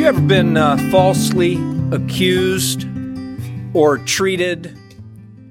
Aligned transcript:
you 0.00 0.06
ever 0.06 0.20
been 0.22 0.56
uh, 0.56 0.78
falsely 0.90 1.58
accused 1.92 2.86
or 3.74 3.98
treated 3.98 4.74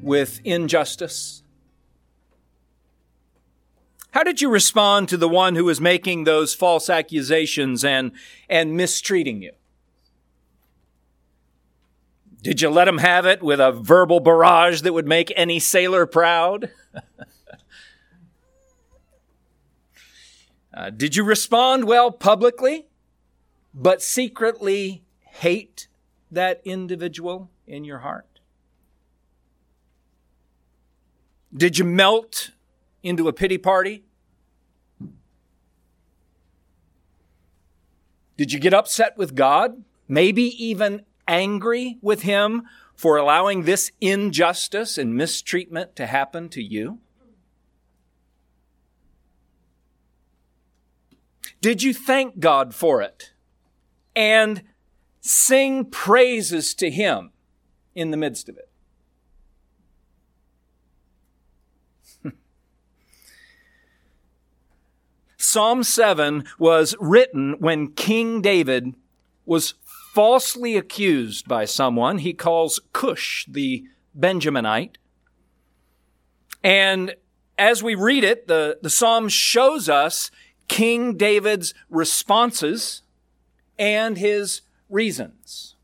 with 0.01 0.41
injustice? 0.43 1.43
How 4.09 4.23
did 4.23 4.41
you 4.41 4.49
respond 4.49 5.07
to 5.09 5.17
the 5.17 5.29
one 5.29 5.55
who 5.55 5.65
was 5.65 5.79
making 5.79 6.23
those 6.23 6.55
false 6.55 6.89
accusations 6.89 7.85
and, 7.85 8.11
and 8.49 8.75
mistreating 8.75 9.43
you? 9.43 9.51
Did 12.41 12.59
you 12.59 12.71
let 12.71 12.87
him 12.87 12.97
have 12.97 13.27
it 13.27 13.43
with 13.43 13.59
a 13.59 13.71
verbal 13.71 14.19
barrage 14.19 14.81
that 14.81 14.93
would 14.93 15.07
make 15.07 15.31
any 15.35 15.59
sailor 15.59 16.07
proud? 16.07 16.71
uh, 20.73 20.89
did 20.89 21.15
you 21.15 21.23
respond 21.23 21.85
well 21.85 22.09
publicly? 22.09 22.88
But 23.73 24.01
secretly 24.01 25.03
hate 25.21 25.87
that 26.31 26.61
individual 26.63 27.49
in 27.67 27.83
your 27.83 27.99
heart? 27.99 28.39
Did 31.53 31.77
you 31.77 31.85
melt 31.85 32.51
into 33.01 33.27
a 33.27 33.33
pity 33.33 33.57
party? 33.57 34.03
Did 38.37 38.53
you 38.53 38.59
get 38.59 38.73
upset 38.73 39.17
with 39.17 39.35
God? 39.35 39.83
Maybe 40.07 40.43
even 40.63 41.05
angry 41.27 41.97
with 42.01 42.21
Him 42.21 42.63
for 42.95 43.17
allowing 43.17 43.63
this 43.63 43.91
injustice 44.01 44.97
and 44.97 45.15
mistreatment 45.15 45.95
to 45.95 46.05
happen 46.05 46.49
to 46.49 46.61
you? 46.61 46.99
Did 51.61 51.83
you 51.83 51.93
thank 51.93 52.39
God 52.39 52.73
for 52.73 53.01
it? 53.01 53.31
And 54.19 54.63
sing 55.21 55.85
praises 55.85 56.75
to 56.75 56.89
Him 56.89 57.31
in 57.95 58.11
the 58.11 58.17
midst 58.17 58.49
of 58.49 58.57
it. 58.57 58.69
Psalm 65.37 65.83
7 65.83 66.43
was 66.57 66.97
written 66.99 67.55
when 67.59 67.93
King 67.93 68.41
David 68.41 68.93
was 69.45 69.75
falsely 69.85 70.75
accused 70.75 71.47
by 71.47 71.63
someone 71.63 72.17
he 72.17 72.33
calls 72.33 72.81
Cush, 72.91 73.45
the 73.47 73.85
Benjaminite. 74.19 74.97
And 76.61 77.15
as 77.57 77.81
we 77.81 77.95
read 77.95 78.25
it, 78.25 78.49
the, 78.49 78.79
the 78.81 78.89
psalm 78.89 79.29
shows 79.29 79.87
us 79.87 80.29
King 80.67 81.15
David's 81.15 81.73
responses 81.89 83.03
and 83.79 84.17
his 84.17 84.61
reasons. 84.89 85.75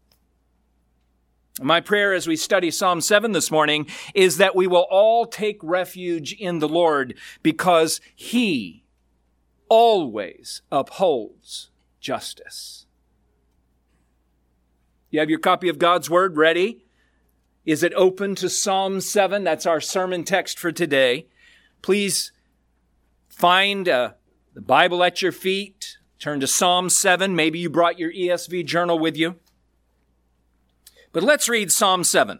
My 1.61 1.79
prayer 1.79 2.13
as 2.13 2.27
we 2.27 2.35
study 2.35 2.69
Psalm 2.69 2.99
7 2.99 3.31
this 3.31 3.49
morning 3.49 3.87
is 4.13 4.37
that 4.37 4.55
we 4.55 4.67
will 4.67 4.85
all 4.91 5.25
take 5.25 5.57
refuge 5.63 6.33
in 6.33 6.59
the 6.59 6.67
Lord 6.67 7.17
because 7.41 8.01
he 8.13 8.83
always 9.69 10.61
upholds 10.69 11.69
justice. 12.01 12.87
You 15.09 15.21
have 15.21 15.29
your 15.29 15.39
copy 15.39 15.69
of 15.69 15.79
God's 15.79 16.09
Word 16.09 16.35
ready? 16.35 16.85
Is 17.65 17.83
it 17.83 17.93
open 17.95 18.35
to 18.35 18.49
Psalm 18.49 18.99
7? 18.99 19.45
That's 19.45 19.65
our 19.65 19.79
sermon 19.79 20.25
text 20.25 20.59
for 20.59 20.73
today. 20.73 21.27
Please 21.81 22.33
find 23.29 23.87
uh, 23.87 24.11
the 24.53 24.61
Bible 24.61 25.03
at 25.03 25.21
your 25.21 25.31
feet, 25.31 25.99
Turn 26.19 26.39
to 26.39 26.47
Psalm 26.47 26.89
7. 26.89 27.35
Maybe 27.35 27.59
you 27.59 27.69
brought 27.69 27.99
your 27.99 28.11
ESV 28.11 28.65
journal 28.65 28.97
with 28.97 29.17
you. 29.17 29.35
But 31.11 31.23
let's 31.23 31.49
read 31.49 31.71
Psalm 31.71 32.03
7. 32.03 32.39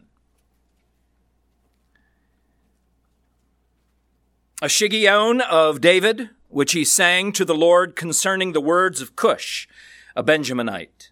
A 4.62 4.68
Shiggaion 4.68 5.42
of 5.42 5.82
David, 5.82 6.30
which 6.48 6.72
he 6.72 6.86
sang 6.86 7.32
to 7.34 7.46
the 7.46 7.56
Lord 7.56 7.96
concerning 7.96 8.54
the 8.54 8.62
words 8.62 9.02
of 9.02 9.16
Cush, 9.16 9.68
a 10.16 10.24
Benjaminite. 10.24 11.10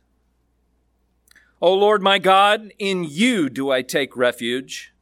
O 1.62 1.74
Lord 1.74 2.02
my 2.02 2.20
God, 2.20 2.74
in 2.80 3.04
you 3.04 3.50
do 3.50 3.70
I 3.70 3.82
take 3.82 4.18
refuge. 4.18 4.94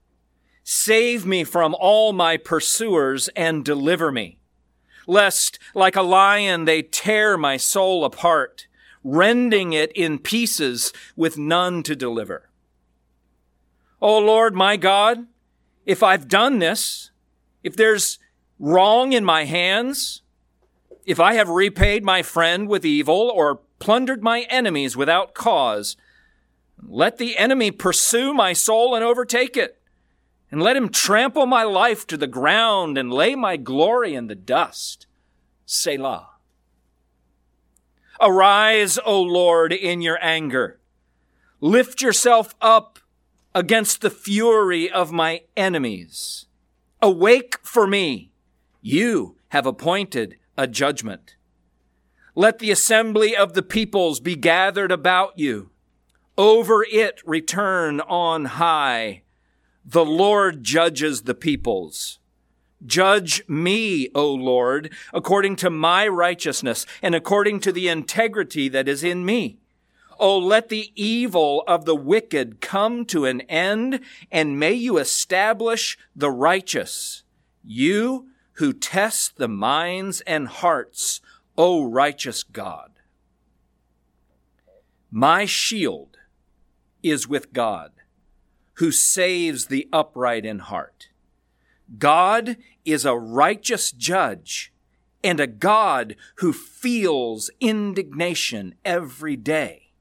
Save 0.63 1.25
me 1.25 1.43
from 1.43 1.75
all 1.79 2.13
my 2.13 2.37
pursuers 2.37 3.29
and 3.35 3.63
deliver 3.63 4.11
me 4.11 4.40
lest 5.11 5.59
like 5.75 5.97
a 5.97 6.01
lion 6.01 6.63
they 6.63 6.81
tear 6.81 7.37
my 7.37 7.57
soul 7.57 8.05
apart, 8.05 8.67
rending 9.03 9.73
it 9.73 9.91
in 9.91 10.17
pieces 10.17 10.93
with 11.17 11.37
none 11.37 11.83
to 11.83 11.93
deliver. 11.97 12.49
O 14.01 14.17
Lord 14.17 14.55
my 14.55 14.77
God, 14.77 15.27
if 15.85 16.01
I've 16.01 16.29
done 16.29 16.59
this, 16.59 17.11
if 17.61 17.75
there's 17.75 18.19
wrong 18.57 19.11
in 19.11 19.25
my 19.25 19.43
hands, 19.43 20.21
if 21.05 21.19
I 21.19 21.33
have 21.33 21.49
repaid 21.49 22.05
my 22.05 22.21
friend 22.21 22.69
with 22.69 22.85
evil 22.85 23.29
or 23.35 23.59
plundered 23.79 24.23
my 24.23 24.43
enemies 24.43 24.95
without 24.95 25.33
cause, 25.33 25.97
let 26.81 27.17
the 27.17 27.37
enemy 27.37 27.69
pursue 27.69 28.33
my 28.33 28.53
soul 28.53 28.95
and 28.95 29.03
overtake 29.03 29.57
it 29.57 29.80
and 30.51 30.61
let 30.61 30.75
him 30.75 30.89
trample 30.89 31.45
my 31.45 31.63
life 31.63 32.05
to 32.07 32.17
the 32.17 32.27
ground 32.27 32.97
and 32.97 33.11
lay 33.11 33.35
my 33.35 33.55
glory 33.55 34.13
in 34.13 34.27
the 34.27 34.35
dust. 34.35 35.07
Selah. 35.65 36.27
Arise, 38.19 38.99
O 39.05 39.21
Lord, 39.21 39.71
in 39.71 40.01
your 40.01 40.19
anger. 40.21 40.79
Lift 41.61 42.01
yourself 42.01 42.53
up 42.59 42.99
against 43.55 44.01
the 44.01 44.09
fury 44.09 44.91
of 44.91 45.11
my 45.11 45.41
enemies. 45.55 46.45
Awake 47.01 47.57
for 47.63 47.87
me. 47.87 48.31
You 48.81 49.37
have 49.49 49.65
appointed 49.65 50.37
a 50.57 50.67
judgment. 50.67 51.35
Let 52.35 52.59
the 52.59 52.71
assembly 52.71 53.35
of 53.35 53.53
the 53.53 53.63
peoples 53.63 54.19
be 54.19 54.35
gathered 54.35 54.91
about 54.91 55.37
you. 55.37 55.71
Over 56.37 56.83
it 56.83 57.21
return 57.25 58.01
on 58.01 58.45
high. 58.45 59.23
The 59.85 60.05
Lord 60.05 60.63
judges 60.63 61.23
the 61.23 61.33
peoples. 61.33 62.19
Judge 62.85 63.47
me, 63.47 64.09
O 64.15 64.31
Lord, 64.33 64.91
according 65.13 65.55
to 65.57 65.69
my 65.69 66.07
righteousness 66.07 66.85
and 67.01 67.13
according 67.13 67.59
to 67.61 67.71
the 67.71 67.87
integrity 67.87 68.69
that 68.69 68.87
is 68.87 69.03
in 69.03 69.25
me. 69.25 69.59
O 70.19 70.37
let 70.37 70.69
the 70.69 70.91
evil 70.95 71.63
of 71.67 71.85
the 71.85 71.95
wicked 71.95 72.61
come 72.61 73.05
to 73.05 73.25
an 73.25 73.41
end, 73.41 74.01
and 74.31 74.59
may 74.59 74.73
you 74.73 74.97
establish 74.97 75.97
the 76.15 76.29
righteous. 76.29 77.23
You 77.63 78.27
who 78.53 78.73
test 78.73 79.37
the 79.37 79.47
minds 79.47 80.21
and 80.21 80.47
hearts, 80.47 81.21
O 81.57 81.83
righteous 81.83 82.43
God. 82.43 82.91
My 85.09 85.45
shield 85.45 86.17
is 87.01 87.27
with 87.27 87.51
God 87.51 87.91
who 88.81 88.91
saves 88.91 89.67
the 89.67 89.87
upright 89.93 90.43
in 90.43 90.57
heart. 90.57 91.09
God 91.99 92.57
is 92.83 93.05
a 93.05 93.15
righteous 93.15 93.91
judge 93.91 94.73
and 95.23 95.39
a 95.39 95.45
God 95.45 96.15
who 96.37 96.51
feels 96.51 97.51
indignation 97.59 98.73
every 98.83 99.35
day. 99.35 99.91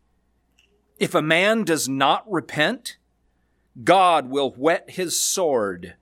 If 0.99 1.15
a 1.15 1.21
man 1.21 1.65
does 1.65 1.91
not 1.91 2.25
repent, 2.27 2.97
God 3.85 4.31
will 4.31 4.53
whet 4.53 4.93
his 4.93 5.21
sword. 5.21 5.97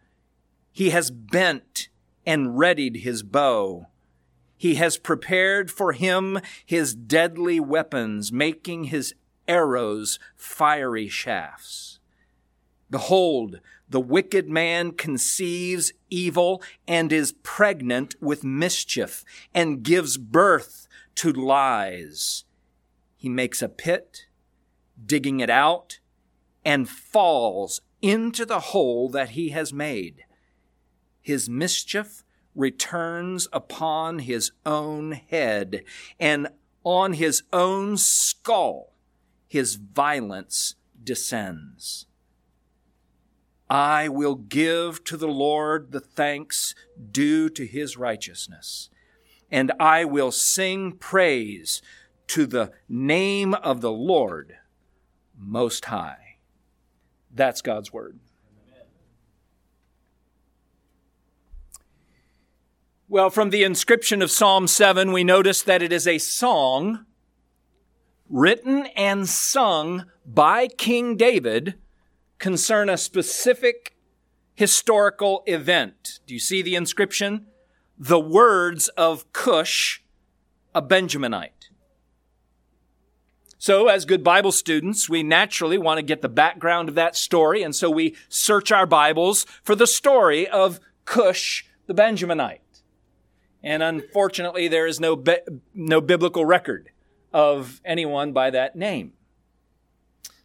He 0.71 0.91
has 0.91 1.11
bent 1.11 1.89
and 2.25 2.57
readied 2.57 2.99
his 2.99 3.25
bow. 3.25 3.89
He 4.57 4.77
has 4.77 4.99
prepared 4.99 5.69
for 5.69 5.95
him 5.95 6.39
his 6.65 6.95
deadly 6.95 7.59
weapons, 7.59 8.31
making 8.31 8.85
his 8.85 9.17
arrows 9.49 10.21
fiery 10.37 11.09
shafts. 11.09 11.98
Behold, 12.91 13.61
the 13.89 14.01
wicked 14.01 14.49
man 14.49 14.93
conceives 14.93 15.93
evil 16.11 16.63
and 16.87 17.13
is 17.13 17.33
pregnant 17.33 18.15
with 18.21 18.45
mischief 18.45 19.25
and 19.55 19.83
gives 19.83 20.17
birth 20.17 20.89
to 21.17 21.33
lies. 21.33 22.45
He 23.17 23.29
makes 23.29 23.63
a 23.63 23.69
pit, 23.69 24.27
digging 25.05 25.41
it 25.41 25.51
out, 25.51 26.01
and 26.65 26.89
falls 26.89 27.81
into 28.01 28.47
the 28.47 28.61
hole 28.61 29.09
that 29.11 29.31
he 29.31 29.51
has 29.51 29.73
made. 29.73 30.25
His 31.21 31.49
mischief 31.49 32.25
returns 32.55 33.49
upon 33.53 34.21
his 34.21 34.53
own 34.67 35.13
head, 35.13 35.85
and 36.19 36.49
on 36.85 37.15
his 37.15 37.43
own 37.53 37.97
skull 37.97 38.95
his 39.47 39.77
violence 39.77 40.75
descends. 41.03 42.08
I 43.71 44.09
will 44.09 44.35
give 44.35 45.05
to 45.05 45.17
the 45.17 45.29
Lord 45.29 45.93
the 45.93 46.01
thanks 46.01 46.75
due 47.11 47.49
to 47.51 47.67
his 47.67 47.97
righteousness, 47.97 48.89
and 49.51 49.73
I 49.79 50.05
will 50.05 50.33
sing 50.33 50.93
praise 50.93 51.83
to 52.29 52.47
the 52.47 52.73
name 52.89 53.55
of 53.55 53.81
the 53.81 53.93
Lord 53.93 54.57
Most 55.37 55.87
High. 55.87 56.39
That's 57.35 57.63
God's 57.63 57.93
Word. 57.93 58.19
Well, 63.11 63.31
from 63.31 63.51
the 63.51 63.65
inscription 63.65 64.21
of 64.21 64.31
Psalm 64.31 64.67
7, 64.67 65.13
we 65.13 65.25
notice 65.25 65.63
that 65.63 65.83
it 65.83 65.93
is 65.93 66.07
a 66.07 66.19
song 66.19 67.07
written 68.29 68.85
and 68.95 69.27
sung 69.27 70.05
by 70.27 70.69
King 70.69 71.17
David 71.17 71.77
concern 72.39 72.89
a 72.89 72.97
specific 72.97 73.97
historical 74.55 75.43
event. 75.47 76.21
Do 76.27 76.35
you 76.35 76.41
see 76.41 76.63
the 76.63 76.75
inscription? 76.75 77.47
The 77.99 78.21
words 78.21 78.89
of 78.89 79.33
Cush, 79.33 80.03
a 80.75 80.83
Benjaminite. 80.83 81.51
So, 83.61 83.89
as 83.89 84.05
good 84.05 84.23
Bible 84.23 84.53
students, 84.53 85.09
we 85.09 85.25
naturally 85.25 85.79
want 85.79 85.99
to 85.99 86.03
get 86.03 86.23
the 86.23 86.29
background 86.29 86.89
of 86.89 86.95
that 86.95 87.17
story, 87.17 87.65
and 87.65 87.75
so 87.75 87.91
we 87.91 88.15
search 88.29 88.71
our 88.71 88.87
Bibles 88.87 89.47
for 89.65 89.75
the 89.75 89.87
story 89.87 90.47
of 90.47 90.79
Cush, 91.05 91.67
the 91.87 91.95
Benjaminite. 91.95 92.61
And 93.61 93.83
unfortunately, 93.83 94.69
there 94.69 94.87
is 94.87 95.01
no, 95.01 95.17
bi- 95.17 95.43
no 95.75 96.01
biblical 96.01 96.45
record 96.45 96.91
of 97.33 97.81
anyone 97.85 98.33
by 98.33 98.51
that 98.51 98.77
name. 98.77 99.15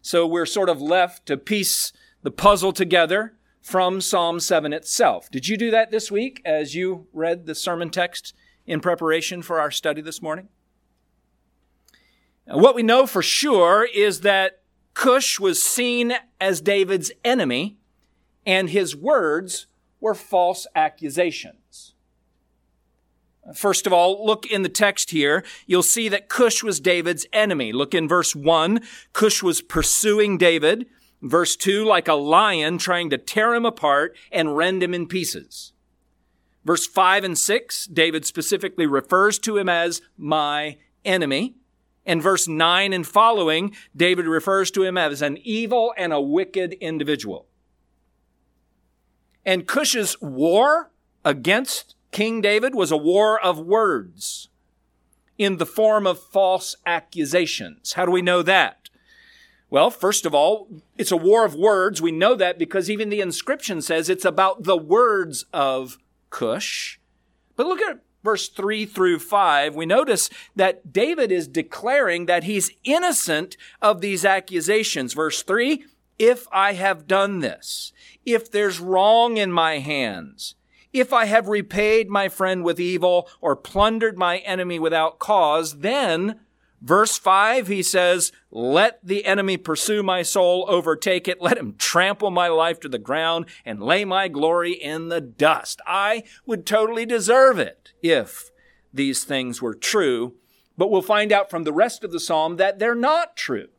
So 0.03 0.27
we're 0.27 0.45
sort 0.45 0.67
of 0.67 0.81
left 0.81 1.25
to 1.27 1.37
piece 1.37 1.93
the 2.23 2.29
puzzle 2.29 2.73
together 2.73 3.37
from 3.61 4.01
Psalm 4.01 4.41
7 4.41 4.73
itself. 4.73 5.31
Did 5.31 5.47
you 5.47 5.55
do 5.55 5.71
that 5.71 5.91
this 5.91 6.11
week 6.11 6.41
as 6.43 6.75
you 6.75 7.07
read 7.13 7.45
the 7.45 7.55
sermon 7.55 7.89
text 7.89 8.35
in 8.67 8.81
preparation 8.81 9.41
for 9.41 9.61
our 9.61 9.71
study 9.71 10.01
this 10.01 10.21
morning? 10.21 10.49
Now, 12.45 12.57
what 12.57 12.75
we 12.75 12.83
know 12.83 13.07
for 13.07 13.21
sure 13.21 13.87
is 13.95 14.21
that 14.21 14.61
Cush 14.93 15.39
was 15.39 15.63
seen 15.63 16.15
as 16.39 16.59
David's 16.59 17.13
enemy, 17.23 17.77
and 18.45 18.69
his 18.69 18.97
words 18.97 19.67
were 20.01 20.13
false 20.13 20.67
accusations. 20.75 21.62
First 23.53 23.85
of 23.85 23.91
all, 23.91 24.25
look 24.25 24.45
in 24.45 24.61
the 24.61 24.69
text 24.69 25.09
here. 25.09 25.43
You'll 25.65 25.83
see 25.83 26.07
that 26.09 26.29
Cush 26.29 26.63
was 26.63 26.79
David's 26.79 27.25
enemy. 27.33 27.73
Look 27.73 27.93
in 27.93 28.07
verse 28.07 28.35
1. 28.35 28.81
Cush 29.11 29.43
was 29.43 29.61
pursuing 29.61 30.37
David. 30.37 30.87
Verse 31.21 31.55
2, 31.55 31.85
like 31.85 32.07
a 32.07 32.13
lion 32.13 32.77
trying 32.77 33.09
to 33.09 33.17
tear 33.17 33.53
him 33.53 33.65
apart 33.65 34.15
and 34.31 34.55
rend 34.55 34.83
him 34.83 34.93
in 34.93 35.07
pieces. 35.07 35.73
Verse 36.65 36.87
5 36.87 37.23
and 37.25 37.37
6, 37.37 37.87
David 37.87 38.25
specifically 38.25 38.87
refers 38.87 39.39
to 39.39 39.57
him 39.57 39.67
as 39.67 40.01
my 40.17 40.77
enemy. 41.03 41.55
In 42.05 42.21
verse 42.21 42.47
9 42.47 42.93
and 42.93 43.07
following, 43.07 43.75
David 43.95 44.25
refers 44.25 44.71
to 44.71 44.83
him 44.83 44.97
as 44.97 45.21
an 45.21 45.37
evil 45.43 45.93
and 45.97 46.11
a 46.11 46.21
wicked 46.21 46.73
individual. 46.73 47.47
And 49.45 49.67
Cush's 49.67 50.19
war 50.21 50.91
against 51.25 51.95
King 52.13 52.41
David 52.41 52.75
was 52.75 52.91
a 52.91 52.97
war 52.97 53.43
of 53.43 53.59
words 53.59 54.47
in 55.39 55.57
the 55.57 55.65
form 55.65 56.05
of 56.05 56.21
false 56.21 56.75
accusations. 56.85 57.93
How 57.93 58.05
do 58.05 58.11
we 58.11 58.21
know 58.21 58.43
that? 58.43 58.89
Well, 59.71 59.89
first 59.89 60.23
of 60.27 60.35
all, 60.35 60.67
it's 60.95 61.11
a 61.11 61.17
war 61.17 61.43
of 61.43 61.55
words. 61.55 62.03
We 62.03 62.11
know 62.11 62.35
that 62.35 62.59
because 62.59 62.87
even 62.87 63.09
the 63.09 63.19
inscription 63.19 63.81
says 63.81 64.07
it's 64.07 64.25
about 64.25 64.63
the 64.63 64.77
words 64.77 65.45
of 65.51 65.97
Cush. 66.29 66.99
But 67.55 67.65
look 67.65 67.81
at 67.81 68.03
verse 68.23 68.47
3 68.47 68.85
through 68.85 69.17
5. 69.17 69.75
We 69.75 69.87
notice 69.87 70.29
that 70.55 70.93
David 70.93 71.31
is 71.31 71.47
declaring 71.47 72.27
that 72.27 72.43
he's 72.43 72.69
innocent 72.83 73.57
of 73.81 74.01
these 74.01 74.23
accusations. 74.23 75.13
Verse 75.13 75.41
3 75.41 75.83
If 76.19 76.45
I 76.51 76.73
have 76.73 77.07
done 77.07 77.39
this, 77.39 77.91
if 78.23 78.51
there's 78.51 78.79
wrong 78.79 79.37
in 79.37 79.51
my 79.51 79.79
hands, 79.79 80.53
if 80.93 81.11
I 81.11 81.25
have 81.25 81.47
repaid 81.47 82.09
my 82.09 82.29
friend 82.29 82.63
with 82.63 82.79
evil 82.79 83.27
or 83.41 83.55
plundered 83.55 84.17
my 84.17 84.37
enemy 84.37 84.77
without 84.77 85.19
cause, 85.19 85.79
then, 85.79 86.39
verse 86.81 87.17
5, 87.17 87.67
he 87.67 87.81
says, 87.81 88.31
let 88.51 88.99
the 89.03 89.25
enemy 89.25 89.57
pursue 89.57 90.03
my 90.03 90.21
soul, 90.21 90.65
overtake 90.69 91.27
it, 91.27 91.41
let 91.41 91.57
him 91.57 91.75
trample 91.77 92.29
my 92.29 92.47
life 92.47 92.79
to 92.81 92.89
the 92.89 92.99
ground 92.99 93.47
and 93.65 93.81
lay 93.81 94.05
my 94.05 94.27
glory 94.27 94.73
in 94.73 95.09
the 95.09 95.19
dust. 95.19 95.81
I 95.87 96.23
would 96.45 96.65
totally 96.65 97.05
deserve 97.05 97.57
it 97.57 97.91
if 98.01 98.51
these 98.93 99.23
things 99.23 99.61
were 99.61 99.73
true, 99.73 100.35
but 100.77 100.91
we'll 100.91 101.01
find 101.01 101.31
out 101.31 101.49
from 101.49 101.63
the 101.63 101.73
rest 101.73 102.03
of 102.03 102.11
the 102.11 102.19
psalm 102.19 102.57
that 102.57 102.77
they're 102.77 102.93
not 102.93 103.35
true. 103.35 103.69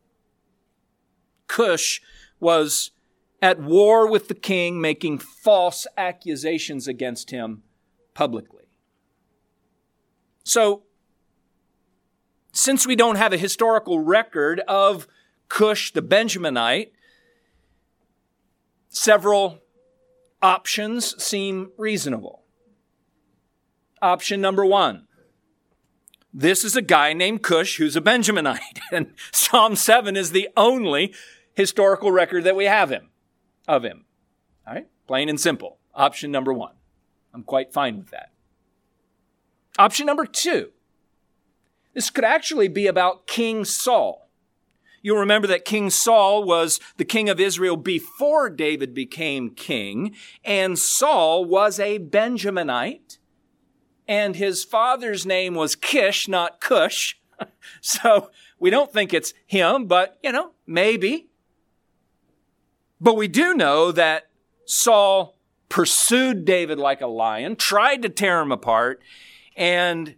Cush 1.47 2.03
was 2.41 2.91
at 3.45 3.61
war 3.61 4.11
with 4.11 4.29
the 4.29 4.35
king, 4.35 4.81
making 4.81 5.19
false 5.19 5.87
accusations 5.99 6.89
against 6.89 7.31
him 7.31 7.63
publicly. 8.15 8.65
So, 10.45 10.85
since 12.53 12.87
we 12.87 12.97
don't 12.97 13.17
have 13.17 13.35
a 13.35 13.37
historical 13.37 14.01
record 14.01 14.61
of 14.61 15.07
Cush 15.51 15.93
the 15.93 16.01
Benjaminite, 16.01 16.93
several 18.89 19.59
options 20.41 21.23
seem 21.23 21.71
reasonable. 21.77 22.45
Option 24.01 24.41
number 24.41 24.65
one. 24.65 25.07
This 26.33 26.65
is 26.65 26.77
a 26.77 26.83
guy 26.83 27.13
named 27.13 27.43
Cush 27.43 27.77
who's 27.77 27.95
a 27.95 28.01
Benjaminite, 28.01 28.81
and 28.91 29.13
Psalm 29.33 29.77
7 29.77 30.17
is 30.17 30.33
the 30.33 30.49
only 30.57 31.13
historical 31.55 32.11
record 32.11 32.45
that 32.45 32.57
we 32.57 32.65
have 32.65 32.89
him 32.89 33.11
of 33.67 33.85
him. 33.85 34.05
All 34.67 34.75
right? 34.75 34.89
Plain 35.07 35.29
and 35.29 35.41
simple. 35.41 35.79
Option 35.95 36.31
number 36.31 36.53
one. 36.53 36.75
I'm 37.33 37.43
quite 37.43 37.73
fine 37.73 37.99
with 37.99 38.11
that. 38.11 38.31
Option 39.79 40.07
number 40.07 40.27
two. 40.27 40.71
This 41.95 42.11
could 42.11 42.25
actually 42.25 42.69
be 42.69 42.87
about 42.87 43.27
King 43.27 43.65
Saul. 43.65 44.29
You'll 45.03 45.19
remember 45.19 45.47
that 45.49 45.65
King 45.65 45.91
Saul 45.91 46.45
was 46.45 46.81
the 46.97 47.05
king 47.05 47.29
of 47.29 47.39
Israel 47.39 47.77
before 47.77 48.49
David 48.49 48.95
became 48.95 49.51
king, 49.51 50.17
and 50.43 50.79
Saul 50.79 51.45
was 51.45 51.79
a 51.79 51.99
Benjaminite, 51.99 53.19
and 54.09 54.35
his 54.35 54.65
father's 54.65 55.27
name 55.27 55.55
was 55.55 55.77
Kish, 55.77 56.27
not 56.27 56.61
Cush. 56.61 57.19
so 57.83 58.31
we 58.59 58.71
don't 58.71 58.93
think 58.93 59.13
it's 59.13 59.35
him, 59.47 59.85
but 59.87 60.19
you 60.23 60.33
know, 60.33 60.53
maybe. 60.67 61.29
But 63.05 63.19
we 63.19 63.29
do 63.29 63.53
know 63.53 63.93
that 63.93 64.31
Saul 64.65 65.37
pursued 65.69 66.47
David 66.47 66.79
like 66.79 67.03
a 67.03 67.07
lion, 67.07 67.55
tried 67.55 68.01
to 68.01 68.09
tear 68.09 68.41
him 68.41 68.51
apart, 68.51 69.03
and 69.55 70.15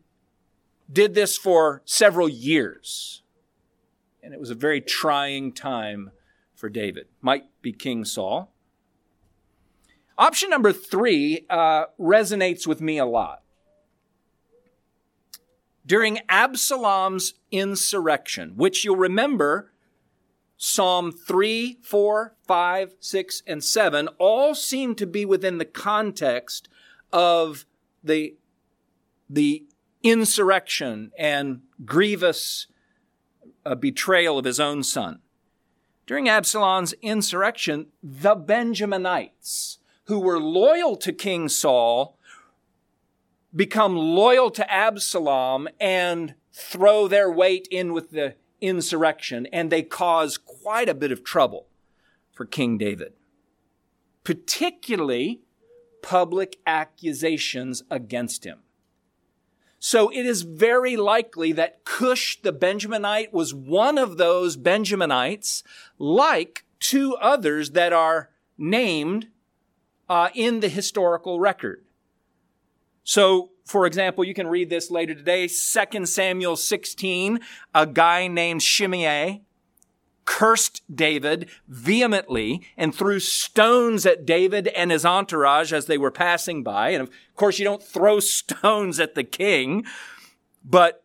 did 0.91 1.13
this 1.13 1.37
for 1.37 1.83
several 1.85 2.29
years. 2.29 3.23
And 4.23 4.33
it 4.33 4.39
was 4.39 4.51
a 4.51 4.55
very 4.55 4.81
trying 4.81 5.53
time 5.53 6.13
for 6.55 6.69
David. 6.69 7.09
Might 7.21 7.47
be 7.61 7.73
King 7.73 8.05
Saul. 8.05 8.53
Option 10.17 10.49
number 10.49 10.73
three 10.73 11.45
uh, 11.51 11.87
resonates 11.99 12.69
with 12.69 12.81
me 12.81 12.99
a 12.99 13.05
lot. 13.05 13.43
During 15.85 16.21
Absalom's 16.29 17.35
insurrection, 17.51 18.53
which 18.55 18.85
you'll 18.85 18.95
remember 18.95 19.73
Psalm 20.57 21.11
3, 21.11 21.79
4, 21.83 22.36
5, 22.47 22.95
6, 23.01 23.43
and 23.47 23.63
7 23.63 24.09
all 24.19 24.55
seem 24.55 24.95
to 24.95 25.07
be 25.07 25.25
within 25.25 25.59
the 25.59 25.65
context 25.65 26.69
of 27.13 27.67
the, 28.03 28.37
the 29.29 29.65
insurrection 30.03 31.11
and 31.19 31.63
grievous 31.85 32.67
uh, 33.65 33.75
betrayal 33.75 34.39
of 34.39 34.45
his 34.45 34.61
own 34.61 34.83
son. 34.83 35.21
During 36.07 36.29
Absalom's 36.29 36.95
insurrection, 37.03 37.87
the 38.03 38.37
Benjaminites, 38.37 39.79
who 40.05 40.21
were 40.21 40.39
loyal 40.39 40.97
to 40.99 41.13
King 41.13 41.49
Saul, 41.49 42.17
become 43.55 43.97
loyal 43.97 44.51
to 44.53 44.73
Absalom 44.73 45.69
and 45.81 46.35
throw 46.53 47.09
their 47.09 47.31
weight 47.31 47.67
in 47.73 47.93
with 47.93 48.11
the 48.13 48.37
insurrection, 48.61 49.47
and 49.47 49.71
they 49.71 49.83
cause 49.83 50.39
quite 50.39 50.89
a 50.89 50.95
bit 50.95 51.11
of 51.11 51.25
trouble 51.25 51.67
for 52.37 52.45
King 52.45 52.77
David, 52.77 53.15
particularly 54.23 55.41
public 56.03 56.59
accusations 56.67 57.83
against 57.91 58.45
him. 58.45 58.59
So 59.79 60.11
it 60.11 60.27
is 60.27 60.43
very 60.43 60.97
likely 60.97 61.53
that 61.53 61.85
Cush 61.85 62.41
the 62.43 62.53
Benjaminite 62.53 63.33
was 63.33 63.55
one 63.55 63.99
of 63.99 64.19
those 64.19 64.57
Benjaminites, 64.57 65.63
like 65.99 66.65
two 66.79 67.17
others 67.17 67.71
that 67.71 67.93
are 67.93 68.31
named 68.59 69.29
uh, 70.09 70.29
in 70.35 70.61
the 70.61 70.69
historical 70.69 71.41
record. 71.41 71.85
So 73.03 73.51
for 73.65 73.87
example, 73.87 74.25
you 74.25 74.35
can 74.35 74.47
read 74.47 74.71
this 74.71 74.91
later 74.91 75.15
today, 75.15 75.49
2 75.49 76.07
Samuel 76.07 76.57
16, 76.57 77.41
a 77.75 77.87
guy 77.87 78.29
named 78.29 78.63
Shimei 78.63 79.43
cursed 80.27 80.83
David 80.95 81.49
vehemently 81.67 82.67
and 82.77 82.95
threw 82.95 83.19
stones 83.19 84.05
at 84.05 84.27
David 84.27 84.69
and 84.69 84.91
his 84.91 85.07
entourage 85.07 85.73
as 85.73 85.87
they 85.87 85.97
were 85.97 86.11
passing 86.11 86.63
by. 86.63 86.91
And 86.91 87.03
of 87.03 87.11
course, 87.37 87.59
you 87.59 87.65
don't 87.65 87.83
throw 87.83 88.21
stones 88.21 89.01
at 89.01 89.15
the 89.15 89.25
king, 89.25 89.87
but 90.63 91.03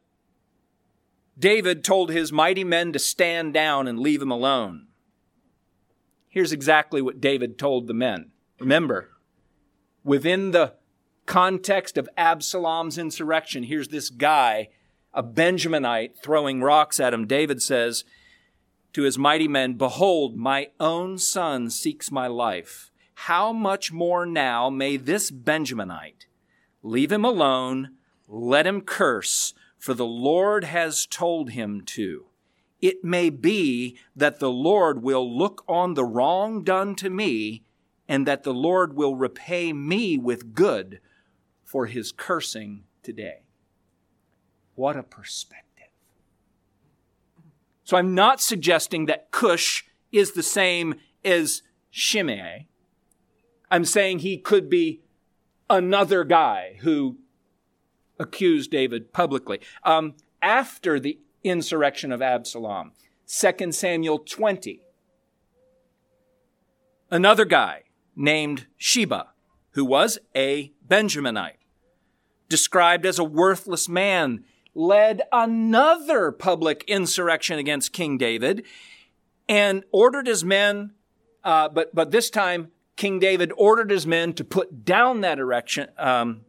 David 1.39 1.83
told 1.83 2.09
his 2.09 2.31
mighty 2.31 2.63
men 2.63 2.91
to 2.91 2.99
stand 2.99 3.53
down 3.53 3.87
and 3.87 3.99
leave 3.99 4.21
him 4.21 4.31
alone. 4.31 4.87
Here's 6.27 6.51
exactly 6.51 7.01
what 7.01 7.21
David 7.21 7.57
told 7.57 7.87
the 7.87 7.93
men. 7.93 8.31
Remember, 8.59 9.09
within 10.03 10.51
the 10.51 10.73
context 11.25 11.97
of 11.97 12.09
Absalom's 12.17 12.97
insurrection, 12.97 13.63
here's 13.63 13.89
this 13.89 14.09
guy, 14.09 14.69
a 15.13 15.23
Benjaminite, 15.23 16.17
throwing 16.21 16.61
rocks 16.61 16.99
at 16.99 17.13
him. 17.13 17.27
David 17.27 17.61
says, 17.61 18.03
to 18.93 19.03
his 19.03 19.17
mighty 19.17 19.47
men, 19.47 19.73
Behold, 19.73 20.35
my 20.35 20.69
own 20.79 21.17
son 21.17 21.69
seeks 21.69 22.11
my 22.11 22.27
life. 22.27 22.91
How 23.13 23.53
much 23.53 23.91
more 23.91 24.25
now 24.25 24.69
may 24.69 24.97
this 24.97 25.31
Benjaminite 25.31 26.25
leave 26.83 27.11
him 27.11 27.23
alone, 27.23 27.91
let 28.27 28.65
him 28.65 28.81
curse, 28.81 29.53
for 29.77 29.93
the 29.93 30.05
Lord 30.05 30.63
has 30.63 31.05
told 31.05 31.51
him 31.51 31.81
to. 31.81 32.25
It 32.81 33.03
may 33.03 33.29
be 33.29 33.97
that 34.15 34.39
the 34.39 34.49
Lord 34.49 35.03
will 35.03 35.37
look 35.37 35.63
on 35.67 35.93
the 35.93 36.05
wrong 36.05 36.63
done 36.63 36.95
to 36.95 37.09
me, 37.09 37.63
and 38.07 38.27
that 38.27 38.43
the 38.43 38.53
Lord 38.53 38.95
will 38.95 39.15
repay 39.15 39.71
me 39.71 40.17
with 40.17 40.53
good 40.53 40.99
for 41.63 41.85
his 41.85 42.11
cursing 42.11 42.83
today. 43.03 43.43
What 44.75 44.97
a 44.97 45.03
perspective. 45.03 45.70
So 47.91 47.97
I'm 47.97 48.15
not 48.15 48.39
suggesting 48.39 49.07
that 49.07 49.31
Cush 49.31 49.83
is 50.13 50.31
the 50.31 50.43
same 50.43 50.95
as 51.25 51.61
Shimei. 51.89 52.67
I'm 53.69 53.83
saying 53.83 54.19
he 54.19 54.37
could 54.37 54.69
be 54.69 55.01
another 55.69 56.23
guy 56.23 56.77
who 56.83 57.17
accused 58.17 58.71
David 58.71 59.11
publicly. 59.11 59.59
Um, 59.83 60.13
after 60.41 61.01
the 61.01 61.19
insurrection 61.43 62.13
of 62.13 62.21
Absalom, 62.21 62.93
2 63.27 63.73
Samuel 63.73 64.19
20, 64.19 64.83
another 67.09 67.43
guy 67.43 67.81
named 68.15 68.67
Sheba, 68.77 69.31
who 69.71 69.83
was 69.83 70.17
a 70.33 70.71
Benjaminite, 70.87 71.59
described 72.47 73.05
as 73.05 73.19
a 73.19 73.25
worthless 73.25 73.89
man 73.89 74.45
led 74.73 75.21
another 75.31 76.31
public 76.31 76.83
insurrection 76.87 77.59
against 77.59 77.93
King 77.93 78.17
David 78.17 78.65
and 79.49 79.83
ordered 79.91 80.27
his 80.27 80.43
men, 80.43 80.91
uh, 81.43 81.69
but, 81.69 81.93
but 81.93 82.11
this 82.11 82.29
time 82.29 82.71
King 82.95 83.19
David 83.19 83.51
ordered 83.57 83.91
his 83.91 84.07
men 84.07 84.33
to 84.33 84.43
put 84.43 84.85
down 84.85 85.21
that 85.21 85.39
erection, 85.39 85.89
um, 85.97 86.41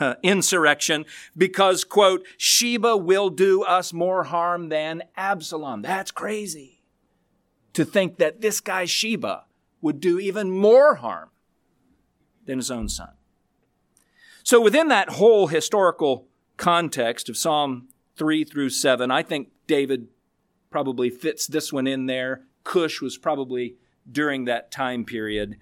insurrection 0.22 1.04
because, 1.36 1.84
quote, 1.84 2.26
Sheba 2.36 2.96
will 2.96 3.30
do 3.30 3.62
us 3.62 3.92
more 3.92 4.24
harm 4.24 4.68
than 4.68 5.02
Absalom. 5.16 5.82
That's 5.82 6.10
crazy 6.10 6.82
to 7.72 7.84
think 7.84 8.18
that 8.18 8.40
this 8.40 8.60
guy 8.60 8.84
Sheba 8.84 9.44
would 9.80 10.00
do 10.00 10.18
even 10.18 10.50
more 10.50 10.96
harm 10.96 11.30
than 12.46 12.58
his 12.58 12.70
own 12.70 12.88
son. 12.88 13.10
So 14.42 14.60
within 14.60 14.88
that 14.88 15.10
whole 15.10 15.48
historical 15.48 16.26
context 16.56 17.28
of 17.28 17.36
Psalm 17.36 17.88
3 18.16 18.44
through 18.44 18.70
7. 18.70 19.10
I 19.10 19.22
think 19.22 19.48
David 19.66 20.08
probably 20.70 21.10
fits 21.10 21.46
this 21.46 21.72
one 21.72 21.86
in 21.86 22.06
there. 22.06 22.42
Cush 22.64 23.00
was 23.00 23.18
probably 23.18 23.76
during 24.10 24.44
that 24.44 24.70
time 24.70 25.04
period. 25.04 25.56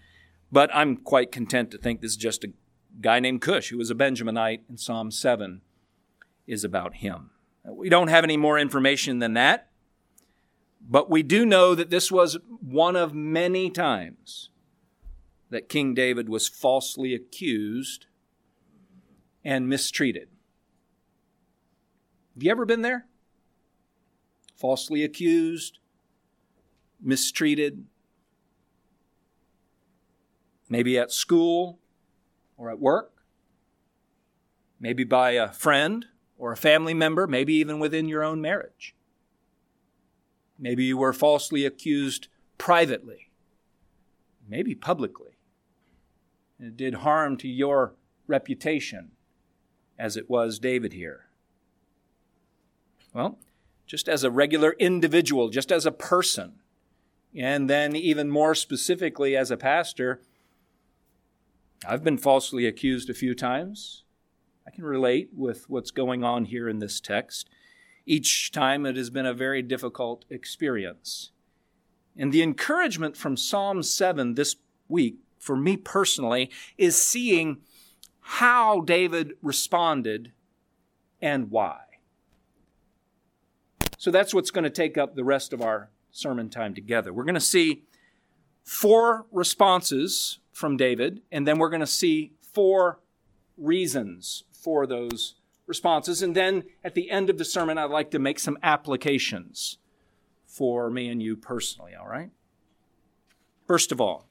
But 0.50 0.70
I'm 0.74 0.96
quite 0.96 1.32
content 1.32 1.70
to 1.72 1.78
think 1.78 2.00
this 2.00 2.12
is 2.12 2.16
just 2.16 2.44
a 2.44 2.52
guy 3.00 3.20
named 3.20 3.40
Cush 3.40 3.70
who 3.70 3.78
was 3.78 3.90
a 3.90 3.94
Benjaminite, 3.94 4.60
and 4.68 4.78
Psalm 4.78 5.10
7 5.10 5.62
is 6.46 6.64
about 6.64 6.96
him. 6.96 7.30
We 7.64 7.88
don't 7.88 8.08
have 8.08 8.24
any 8.24 8.36
more 8.36 8.58
information 8.58 9.18
than 9.18 9.34
that, 9.34 9.70
but 10.80 11.10
we 11.10 11.22
do 11.22 11.46
know 11.46 11.74
that 11.74 11.90
this 11.90 12.12
was 12.12 12.36
one 12.60 12.94
of 12.94 13.14
many 13.14 13.70
times 13.70 14.50
that 15.50 15.68
King 15.68 15.94
David 15.94 16.28
was 16.28 16.46
falsely 16.46 17.14
accused 17.14 18.06
and 19.44 19.68
mistreated. 19.68 20.28
Have 22.34 22.42
you 22.42 22.50
ever 22.50 22.66
been 22.66 22.82
there? 22.82 23.06
Falsely 24.56 25.04
accused, 25.04 25.78
mistreated, 27.00 27.84
maybe 30.68 30.98
at 30.98 31.12
school 31.12 31.78
or 32.56 32.70
at 32.70 32.80
work, 32.80 33.12
maybe 34.80 35.04
by 35.04 35.32
a 35.32 35.52
friend 35.52 36.06
or 36.36 36.52
a 36.52 36.56
family 36.56 36.94
member, 36.94 37.26
maybe 37.26 37.54
even 37.54 37.78
within 37.78 38.08
your 38.08 38.24
own 38.24 38.40
marriage. 38.40 38.94
Maybe 40.58 40.84
you 40.84 40.96
were 40.96 41.12
falsely 41.12 41.64
accused 41.64 42.28
privately, 42.58 43.30
maybe 44.48 44.74
publicly. 44.74 45.38
And 46.58 46.68
it 46.68 46.76
did 46.76 46.94
harm 46.94 47.36
to 47.38 47.48
your 47.48 47.94
reputation, 48.26 49.12
as 49.98 50.16
it 50.16 50.30
was 50.30 50.58
David 50.58 50.92
here. 50.92 51.23
Well, 53.14 53.38
just 53.86 54.08
as 54.08 54.24
a 54.24 54.30
regular 54.30 54.72
individual, 54.78 55.48
just 55.48 55.70
as 55.70 55.86
a 55.86 55.92
person, 55.92 56.54
and 57.34 57.70
then 57.70 57.94
even 57.94 58.28
more 58.28 58.54
specifically 58.54 59.36
as 59.36 59.50
a 59.50 59.56
pastor, 59.56 60.20
I've 61.86 62.02
been 62.02 62.18
falsely 62.18 62.66
accused 62.66 63.08
a 63.08 63.14
few 63.14 63.34
times. 63.34 64.02
I 64.66 64.70
can 64.70 64.84
relate 64.84 65.30
with 65.32 65.70
what's 65.70 65.90
going 65.90 66.24
on 66.24 66.46
here 66.46 66.68
in 66.68 66.80
this 66.80 67.00
text. 67.00 67.48
Each 68.04 68.50
time 68.50 68.84
it 68.84 68.96
has 68.96 69.10
been 69.10 69.26
a 69.26 69.34
very 69.34 69.62
difficult 69.62 70.24
experience. 70.28 71.30
And 72.16 72.32
the 72.32 72.42
encouragement 72.42 73.16
from 73.16 73.36
Psalm 73.36 73.82
7 73.82 74.34
this 74.34 74.56
week, 74.88 75.16
for 75.38 75.56
me 75.56 75.76
personally, 75.76 76.50
is 76.78 77.00
seeing 77.00 77.58
how 78.20 78.80
David 78.80 79.34
responded 79.42 80.32
and 81.20 81.50
why. 81.50 81.80
So 84.04 84.10
that's 84.10 84.34
what's 84.34 84.50
going 84.50 84.64
to 84.64 84.68
take 84.68 84.98
up 84.98 85.14
the 85.14 85.24
rest 85.24 85.54
of 85.54 85.62
our 85.62 85.88
sermon 86.10 86.50
time 86.50 86.74
together. 86.74 87.10
We're 87.10 87.24
going 87.24 87.36
to 87.36 87.40
see 87.40 87.84
four 88.62 89.24
responses 89.32 90.40
from 90.52 90.76
David, 90.76 91.22
and 91.32 91.48
then 91.48 91.56
we're 91.56 91.70
going 91.70 91.80
to 91.80 91.86
see 91.86 92.34
four 92.52 93.00
reasons 93.56 94.44
for 94.52 94.86
those 94.86 95.36
responses. 95.66 96.20
And 96.20 96.36
then 96.36 96.64
at 96.84 96.92
the 96.92 97.10
end 97.10 97.30
of 97.30 97.38
the 97.38 97.46
sermon, 97.46 97.78
I'd 97.78 97.84
like 97.88 98.10
to 98.10 98.18
make 98.18 98.38
some 98.38 98.58
applications 98.62 99.78
for 100.44 100.90
me 100.90 101.08
and 101.08 101.22
you 101.22 101.34
personally, 101.34 101.94
all 101.98 102.06
right? 102.06 102.28
First 103.66 103.90
of 103.90 104.02
all, 104.02 104.28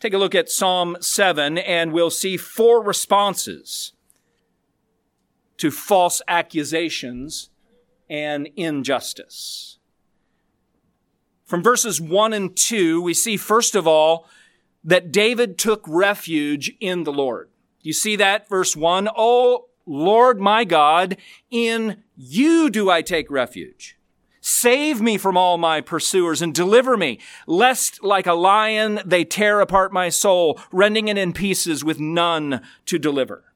take 0.00 0.12
a 0.12 0.18
look 0.18 0.34
at 0.34 0.50
Psalm 0.50 0.96
7, 1.00 1.56
and 1.56 1.92
we'll 1.92 2.10
see 2.10 2.36
four 2.36 2.82
responses 2.82 3.92
to 5.58 5.70
false 5.70 6.20
accusations 6.26 7.50
and 8.08 8.48
injustice. 8.56 9.78
From 11.44 11.62
verses 11.62 12.00
1 12.00 12.32
and 12.32 12.56
2, 12.56 13.02
we 13.02 13.14
see 13.14 13.36
first 13.36 13.74
of 13.74 13.86
all 13.86 14.26
that 14.84 15.12
David 15.12 15.58
took 15.58 15.84
refuge 15.86 16.72
in 16.80 17.04
the 17.04 17.12
Lord. 17.12 17.50
You 17.82 17.92
see 17.92 18.16
that? 18.16 18.48
Verse 18.48 18.76
1 18.76 19.08
Oh, 19.16 19.66
Lord 19.84 20.40
my 20.40 20.64
God, 20.64 21.16
in 21.50 22.02
you 22.16 22.70
do 22.70 22.88
I 22.88 23.02
take 23.02 23.30
refuge. 23.30 23.98
Save 24.40 25.00
me 25.00 25.18
from 25.18 25.36
all 25.36 25.56
my 25.56 25.80
pursuers 25.80 26.42
and 26.42 26.52
deliver 26.52 26.96
me, 26.96 27.20
lest 27.46 28.02
like 28.02 28.26
a 28.26 28.34
lion 28.34 29.00
they 29.04 29.24
tear 29.24 29.60
apart 29.60 29.92
my 29.92 30.08
soul, 30.08 30.60
rending 30.72 31.06
it 31.06 31.16
in 31.16 31.32
pieces 31.32 31.84
with 31.84 32.00
none 32.00 32.60
to 32.86 32.98
deliver. 32.98 33.51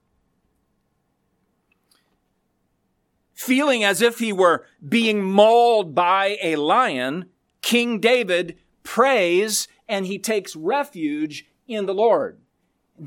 Feeling 3.37 3.85
as 3.85 4.03
if 4.03 4.19
he 4.19 4.33
were 4.33 4.65
being 4.87 5.23
mauled 5.23 5.95
by 5.95 6.39
a 6.43 6.57
lion, 6.57 7.27
King 7.63 8.01
David 8.01 8.59
prays 8.83 9.69
and 9.89 10.07
he 10.07 10.19
takes 10.19 10.57
refuge 10.57 11.47
in 11.69 11.87
the 11.87 11.95
Lord. 11.95 12.41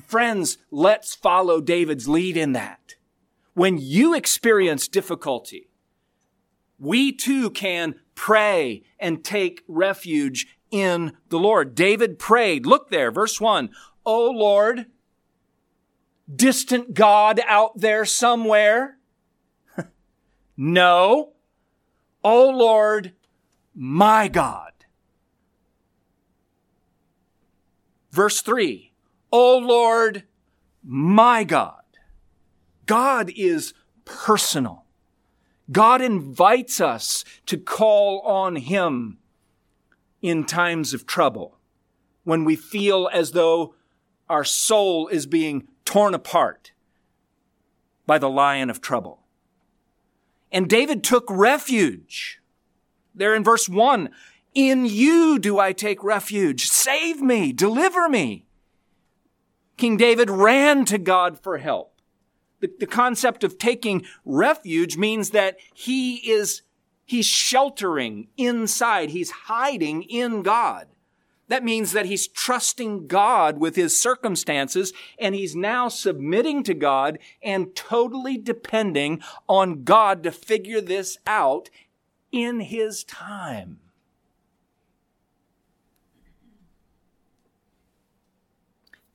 Friends, 0.06 0.60
let's 0.72 1.16
follow 1.16 1.60
David's 1.60 2.08
lead 2.08 2.38
in 2.38 2.54
that. 2.54 2.96
When 3.56 3.80
you 3.80 4.14
experience 4.14 4.88
difficulty, 4.88 5.68
we 6.78 7.12
too 7.12 7.50
can 7.50 7.96
pray 8.14 8.84
and 9.00 9.24
take 9.24 9.64
refuge 9.68 10.48
in 10.70 11.14
the 11.30 11.40
Lord. 11.40 11.74
David 11.74 12.20
prayed, 12.20 12.68
look 12.68 12.92
there, 12.92 13.12
verse 13.12 13.42
1, 13.42 13.72
O 14.06 14.30
Lord, 14.30 14.86
distant 16.34 16.94
God 16.94 17.42
out 17.48 17.80
there 17.80 18.06
somewhere? 18.06 18.99
No. 20.60 21.32
O 22.22 22.50
Lord, 22.50 23.14
my 23.74 24.28
God. 24.28 24.74
Verse 28.12 28.42
3 28.42 28.92
O 29.32 29.58
Lord, 29.58 30.24
my 30.84 31.46
God. 31.46 31.84
God 32.86 33.32
is 33.38 33.74
personal. 34.04 34.84
God 35.72 36.02
invites 36.02 36.82
us 36.82 37.24
to 37.46 37.58
call 37.58 38.20
on 38.22 38.58
Him 38.58 39.20
in 40.22 40.44
times 40.44 40.94
of 40.94 41.06
trouble 41.06 41.58
when 42.26 42.44
we 42.44 42.58
feel 42.58 43.10
as 43.14 43.32
though 43.32 43.76
our 44.28 44.44
soul 44.44 45.08
is 45.08 45.26
being 45.26 45.70
torn 45.86 46.14
apart 46.14 46.74
by 48.06 48.18
the 48.18 48.30
lion 48.30 48.70
of 48.70 48.82
trouble. 48.82 49.24
And 50.52 50.70
David 50.70 51.04
took 51.04 51.26
refuge. 51.30 52.42
There 53.14 53.36
in 53.36 53.44
verse 53.44 53.70
1 53.70 54.10
In 54.54 54.86
you 54.86 55.40
do 55.40 55.60
I 55.60 55.74
take 55.74 56.04
refuge. 56.04 56.68
Save 56.68 57.22
me, 57.22 57.52
deliver 57.54 58.10
me. 58.10 58.46
King 59.78 59.98
David 59.98 60.30
ran 60.30 60.86
to 60.86 60.98
God 60.98 61.40
for 61.40 61.58
help. 61.58 62.02
The, 62.60 62.70
the 62.80 62.86
concept 62.86 63.44
of 63.44 63.58
taking 63.58 64.06
refuge 64.26 64.98
means 64.98 65.30
that 65.30 65.58
he 65.74 66.16
is, 66.30 66.64
he's 67.06 67.26
sheltering 67.26 68.28
inside. 68.36 69.12
He's 69.12 69.32
hiding 69.32 70.04
in 70.04 70.42
God. 70.42 70.88
That 71.50 71.64
means 71.64 71.92
that 71.92 72.06
he's 72.06 72.28
trusting 72.28 73.08
God 73.08 73.58
with 73.58 73.76
his 73.76 74.00
circumstances 74.00 74.94
and 75.18 75.36
he's 75.36 75.56
now 75.56 75.90
submitting 75.90 76.64
to 76.64 76.76
God 76.76 77.18
and 77.44 77.76
totally 77.76 78.38
depending 78.38 79.22
on 79.48 79.84
God 79.84 80.24
to 80.24 80.32
figure 80.32 80.80
this 80.80 81.18
out 81.26 81.70
in 82.32 82.60
his 82.60 83.04
time. 83.04 83.80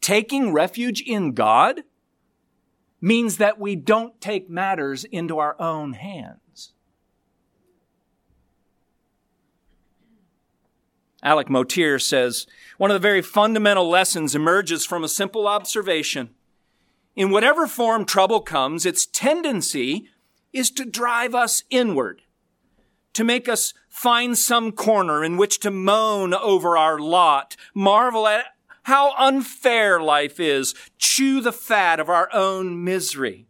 Taking 0.01 0.53
refuge 0.53 1.01
in 1.01 1.33
God 1.33 1.83
means 3.01 3.37
that 3.37 3.61
we 3.61 3.77
don't 3.77 4.21
take 4.21 4.51
matters 4.51 5.05
into 5.05 5.39
our 5.39 5.57
own 5.61 5.93
hands. 5.93 6.44
Alec 11.25 11.49
Motyer 11.49 11.99
says, 11.99 12.47
one 12.77 12.91
of 12.91 12.95
the 12.95 13.09
very 13.09 13.23
fundamental 13.23 13.89
lessons 13.89 14.35
emerges 14.35 14.85
from 14.85 15.03
a 15.03 15.09
simple 15.09 15.49
observation. 15.49 16.31
In 17.17 17.31
whatever 17.31 17.67
form 17.67 18.05
trouble 18.05 18.41
comes, 18.41 18.85
its 18.85 19.07
tendency 19.07 20.09
is 20.53 20.71
to 20.73 20.85
drive 20.85 21.35
us 21.35 21.65
inward, 21.71 22.23
to 23.15 23.25
make 23.25 23.49
us 23.49 23.73
find 23.89 24.37
some 24.37 24.71
corner 24.71 25.25
in 25.25 25.39
which 25.39 25.61
to 25.61 25.71
moan 25.71 26.35
over 26.35 26.77
our 26.77 26.99
lot, 26.99 27.57
marvel 27.75 28.29
at 28.29 28.45
how 28.83 29.15
unfair 29.17 30.03
life 30.03 30.39
is, 30.39 30.75
chew 30.99 31.41
the 31.41 31.53
fat 31.53 31.99
of 31.99 32.11
our 32.11 32.29
own 32.35 32.85
misery. 32.85 33.47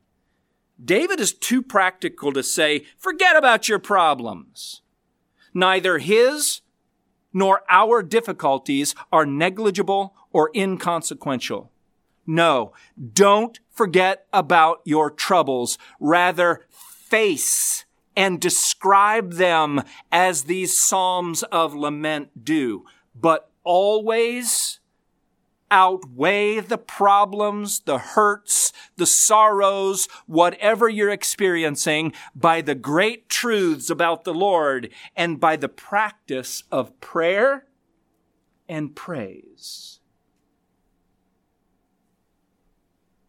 David 0.83 1.19
is 1.19 1.33
too 1.33 1.61
practical 1.61 2.33
to 2.33 2.43
say, 2.43 2.85
forget 2.97 3.37
about 3.37 3.69
your 3.69 3.81
problems. 3.81 4.83
Neither 5.52 5.99
his 5.99 6.61
nor 7.35 7.62
our 7.69 8.03
difficulties 8.03 8.95
are 9.12 9.26
negligible 9.26 10.14
or 10.33 10.50
inconsequential. 10.55 11.71
No, 12.26 12.73
don't 13.12 13.61
forget 13.71 14.26
about 14.33 14.81
your 14.85 15.11
troubles. 15.11 15.76
Rather, 16.00 16.62
face 16.71 17.85
and 18.17 18.41
describe 18.41 19.35
them 19.35 19.83
as 20.11 20.45
these 20.45 20.80
Psalms 20.80 21.43
of 21.45 21.75
lament 21.75 22.45
do. 22.45 22.85
But 23.15 23.50
always 23.65 24.80
outweigh 25.75 26.60
the 26.60 26.78
problems, 26.78 27.80
the 27.80 27.99
hurts, 27.99 28.73
the 28.97 29.06
sorrows, 29.06 30.06
whatever 30.26 30.89
you're 30.89 31.10
experiencing 31.10 32.13
by 32.32 32.60
the 32.60 32.76
great 32.76 33.28
truths 33.28 33.91
about 33.91 34.23
the 34.23 34.32
Lord 34.32 34.89
and 35.17 35.41
by 35.41 35.56
the 35.56 35.69
practice 35.69 36.63
of 36.71 37.00
prayer 37.00 37.67
and 38.69 38.95
praise. 38.95 39.99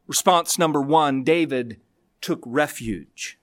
Response 0.05 0.60
number 0.60 0.81
one, 0.84 1.23
David 1.23 1.81
took 2.21 2.43
refuge 2.45 3.39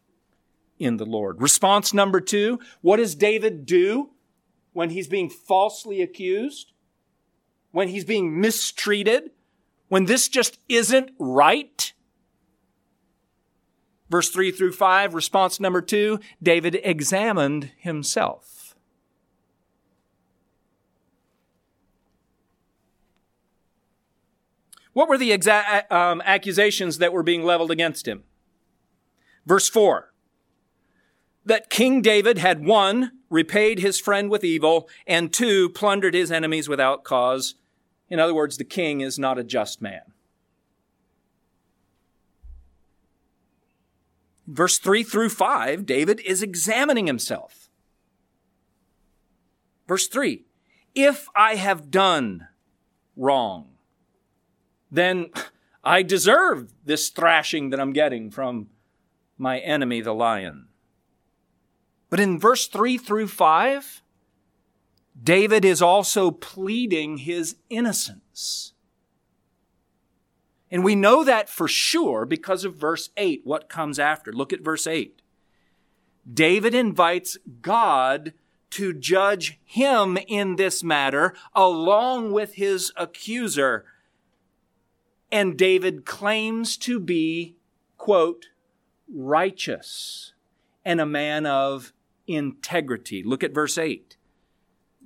in 0.78 0.96
the 0.96 1.04
Lord. 1.04 1.42
Response 1.42 1.92
number 1.92 2.20
two, 2.20 2.60
what 2.82 2.98
does 2.98 3.16
David 3.16 3.66
do 3.66 4.10
when 4.72 4.90
he's 4.90 5.08
being 5.08 5.28
falsely 5.28 6.00
accused? 6.00 6.71
When 7.72 7.88
he's 7.88 8.04
being 8.04 8.40
mistreated, 8.40 9.30
when 9.88 10.04
this 10.04 10.28
just 10.28 10.58
isn't 10.68 11.10
right? 11.18 11.92
Verse 14.08 14.28
3 14.28 14.52
through 14.52 14.72
5, 14.72 15.14
response 15.14 15.58
number 15.58 15.80
2, 15.80 16.20
David 16.42 16.78
examined 16.84 17.72
himself. 17.78 18.74
What 24.92 25.08
were 25.08 25.16
the 25.16 25.30
exa- 25.30 25.90
um, 25.90 26.22
accusations 26.26 26.98
that 26.98 27.14
were 27.14 27.22
being 27.22 27.42
leveled 27.42 27.70
against 27.70 28.06
him? 28.06 28.24
Verse 29.46 29.68
4 29.68 30.12
that 31.44 31.70
King 31.70 32.02
David 32.02 32.38
had 32.38 32.64
one, 32.64 33.12
repaid 33.28 33.80
his 33.80 33.98
friend 33.98 34.30
with 34.30 34.44
evil, 34.44 34.88
and 35.06 35.32
two, 35.32 35.68
plundered 35.70 36.14
his 36.14 36.30
enemies 36.30 36.68
without 36.68 37.04
cause. 37.04 37.56
In 38.12 38.20
other 38.20 38.34
words, 38.34 38.58
the 38.58 38.64
king 38.64 39.00
is 39.00 39.18
not 39.18 39.38
a 39.38 39.42
just 39.42 39.80
man. 39.80 40.02
Verse 44.46 44.76
3 44.76 45.02
through 45.02 45.30
5, 45.30 45.86
David 45.86 46.20
is 46.20 46.42
examining 46.42 47.06
himself. 47.06 47.70
Verse 49.88 50.08
3 50.08 50.44
If 50.94 51.26
I 51.34 51.54
have 51.54 51.90
done 51.90 52.48
wrong, 53.16 53.70
then 54.90 55.30
I 55.82 56.02
deserve 56.02 56.74
this 56.84 57.08
thrashing 57.08 57.70
that 57.70 57.80
I'm 57.80 57.94
getting 57.94 58.30
from 58.30 58.68
my 59.38 59.58
enemy, 59.58 60.02
the 60.02 60.12
lion. 60.12 60.66
But 62.10 62.20
in 62.20 62.38
verse 62.38 62.66
3 62.66 62.98
through 62.98 63.28
5, 63.28 64.01
David 65.20 65.64
is 65.64 65.82
also 65.82 66.30
pleading 66.30 67.18
his 67.18 67.56
innocence. 67.68 68.72
And 70.70 70.82
we 70.82 70.94
know 70.94 71.22
that 71.22 71.50
for 71.50 71.68
sure 71.68 72.24
because 72.24 72.64
of 72.64 72.76
verse 72.76 73.10
8, 73.16 73.42
what 73.44 73.68
comes 73.68 73.98
after. 73.98 74.32
Look 74.32 74.52
at 74.52 74.62
verse 74.62 74.86
8. 74.86 75.20
David 76.32 76.74
invites 76.74 77.36
God 77.60 78.32
to 78.70 78.94
judge 78.94 79.60
him 79.64 80.16
in 80.28 80.56
this 80.56 80.82
matter 80.82 81.34
along 81.54 82.32
with 82.32 82.54
his 82.54 82.90
accuser. 82.96 83.84
And 85.30 85.58
David 85.58 86.06
claims 86.06 86.78
to 86.78 86.98
be, 86.98 87.56
quote, 87.98 88.46
righteous 89.12 90.32
and 90.86 91.00
a 91.00 91.06
man 91.06 91.44
of 91.44 91.92
integrity. 92.26 93.22
Look 93.22 93.44
at 93.44 93.54
verse 93.54 93.76
8. 93.76 94.16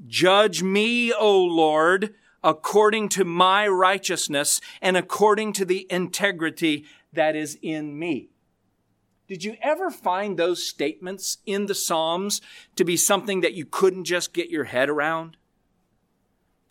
Judge 0.07 0.63
me, 0.63 1.13
O 1.13 1.39
Lord, 1.39 2.15
according 2.43 3.09
to 3.11 3.25
my 3.25 3.67
righteousness 3.67 4.61
and 4.83 4.97
according 4.97 5.53
to 5.55 5.65
the 5.65 5.87
integrity 5.91 6.85
that 7.13 7.35
is 7.35 7.59
in 7.63 7.99
me. 7.99 8.31
Did 9.29 9.43
you 9.43 9.57
ever 9.61 9.91
find 9.91 10.37
those 10.37 10.63
statements 10.63 11.39
in 11.47 11.67
the 11.67 11.75
Psalms 11.75 12.41
to 12.77 12.85
be 12.85 12.97
something 12.97 13.41
that 13.41 13.55
you 13.55 13.65
couldn't 13.65 14.05
just 14.05 14.33
get 14.33 14.51
your 14.51 14.65
head 14.65 14.89
around? 14.89 15.37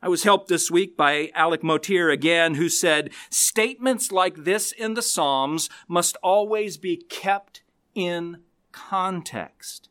I 0.01 0.07
was 0.07 0.23
helped 0.23 0.47
this 0.47 0.69
week 0.69 0.95
by 0.95 1.31
Alec 1.33 1.63
Motyer 1.63 2.09
again, 2.11 2.55
who 2.55 2.69
said, 2.69 3.09
statements 3.29 4.11
like 4.11 4.43
this 4.43 4.71
in 4.71 4.93
the 4.93 5.01
Psalms 5.01 5.67
must 5.87 6.15
always 6.21 6.77
be 6.77 6.95
kept 6.95 7.63
in 7.95 8.43
context. 8.71 9.89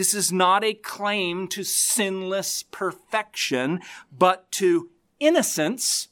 This 0.00 0.14
is 0.14 0.32
not 0.32 0.64
a 0.64 0.72
claim 0.72 1.46
to 1.48 1.62
sinless 1.62 2.62
perfection, 2.62 3.80
but 4.10 4.50
to 4.52 4.88
innocence 5.18 6.08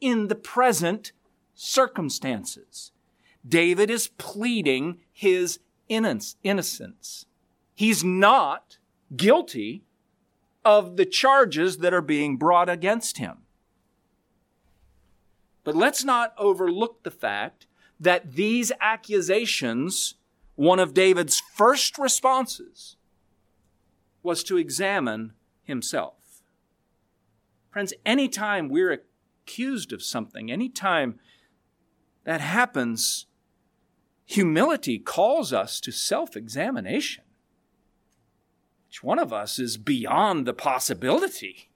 in 0.00 0.28
the 0.28 0.36
present 0.36 1.10
circumstances. 1.52 2.92
David 3.44 3.90
is 3.90 4.06
pleading 4.06 5.00
his 5.12 5.58
innocence. 5.88 7.26
He's 7.74 8.04
not 8.04 8.78
guilty 9.16 9.82
of 10.64 10.96
the 10.96 11.04
charges 11.04 11.78
that 11.78 11.92
are 11.92 12.00
being 12.00 12.36
brought 12.36 12.68
against 12.68 13.18
him. 13.18 13.38
But 15.64 15.74
let's 15.74 16.04
not 16.04 16.32
overlook 16.38 17.02
the 17.02 17.10
fact 17.10 17.66
that 17.98 18.34
these 18.34 18.70
accusations, 18.80 20.14
one 20.54 20.78
of 20.78 20.94
David's 20.94 21.40
first 21.40 21.98
responses, 21.98 22.94
was 24.22 24.42
to 24.44 24.56
examine 24.56 25.32
himself. 25.62 26.42
Friends, 27.70 27.94
anytime 28.04 28.68
we're 28.68 29.02
accused 29.44 29.92
of 29.92 30.02
something, 30.02 30.50
anytime 30.50 31.18
that 32.24 32.40
happens, 32.40 33.26
humility 34.24 34.98
calls 34.98 35.52
us 35.52 35.80
to 35.80 35.90
self 35.90 36.36
examination. 36.36 37.24
Each 38.90 39.02
one 39.02 39.18
of 39.18 39.32
us 39.32 39.58
is 39.58 39.78
beyond 39.78 40.46
the 40.46 40.52
possibility. 40.52 41.70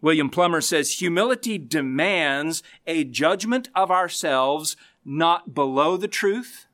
William 0.00 0.28
Plumer 0.28 0.60
says 0.60 0.98
humility 0.98 1.56
demands 1.56 2.62
a 2.86 3.04
judgment 3.04 3.70
of 3.74 3.90
ourselves 3.90 4.76
not 5.04 5.54
below 5.54 5.96
the 5.96 6.08
truth 6.08 6.66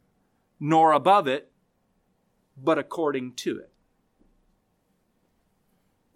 nor 0.59 0.93
above 0.93 1.29
it, 1.29 1.50
but 2.63 2.79
according 2.79 3.35
to 3.35 3.59
it. 3.59 3.71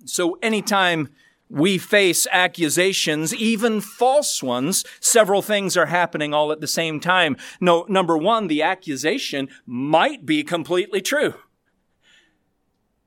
So 0.04 0.38
anytime 0.42 1.08
we 1.48 1.78
face 1.78 2.26
accusations, 2.30 3.34
even 3.34 3.80
false 3.80 4.42
ones, 4.42 4.84
several 5.00 5.42
things 5.42 5.76
are 5.76 5.86
happening 5.86 6.34
all 6.34 6.50
at 6.52 6.60
the 6.60 6.66
same 6.66 7.00
time. 7.00 7.36
No, 7.60 7.86
number 7.88 8.16
one, 8.16 8.48
the 8.48 8.62
accusation 8.62 9.48
might 9.66 10.26
be 10.26 10.42
completely 10.42 11.00
true. 11.00 11.34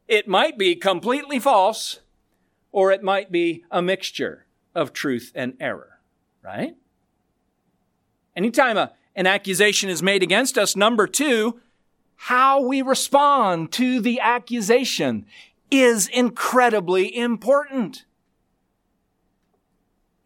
It 0.07 0.27
might 0.27 0.57
be 0.57 0.75
completely 0.75 1.39
false, 1.39 1.99
or 2.71 2.91
it 2.91 3.03
might 3.03 3.31
be 3.31 3.65
a 3.69 3.81
mixture 3.81 4.45
of 4.73 4.93
truth 4.93 5.31
and 5.35 5.55
error, 5.59 5.99
right? 6.41 6.75
Anytime 8.35 8.77
a, 8.77 8.93
an 9.15 9.27
accusation 9.27 9.89
is 9.89 10.03
made 10.03 10.23
against 10.23 10.57
us, 10.57 10.75
number 10.75 11.07
two, 11.07 11.59
how 12.17 12.61
we 12.61 12.81
respond 12.81 13.71
to 13.73 14.01
the 14.01 14.19
accusation 14.19 15.25
is 15.71 16.07
incredibly 16.07 17.15
important. 17.15 18.05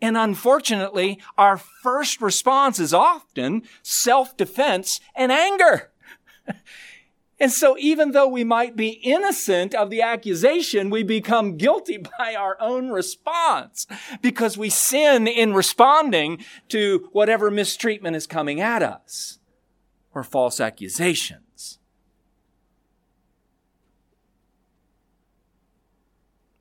And 0.01 0.17
unfortunately, 0.17 1.19
our 1.37 1.57
first 1.57 2.21
response 2.21 2.79
is 2.79 2.93
often 2.93 3.63
self-defense 3.83 4.99
and 5.15 5.31
anger. 5.31 5.91
and 7.39 7.51
so 7.51 7.77
even 7.77 8.11
though 8.11 8.27
we 8.27 8.43
might 8.43 8.75
be 8.75 8.89
innocent 8.89 9.75
of 9.75 9.91
the 9.91 10.01
accusation, 10.01 10.89
we 10.89 11.03
become 11.03 11.57
guilty 11.57 11.97
by 12.17 12.33
our 12.33 12.57
own 12.59 12.89
response 12.89 13.85
because 14.21 14.57
we 14.57 14.69
sin 14.71 15.27
in 15.27 15.53
responding 15.53 16.43
to 16.69 17.09
whatever 17.11 17.51
mistreatment 17.51 18.15
is 18.15 18.25
coming 18.25 18.59
at 18.59 18.81
us 18.81 19.37
or 20.15 20.23
false 20.23 20.59
accusations. 20.59 21.50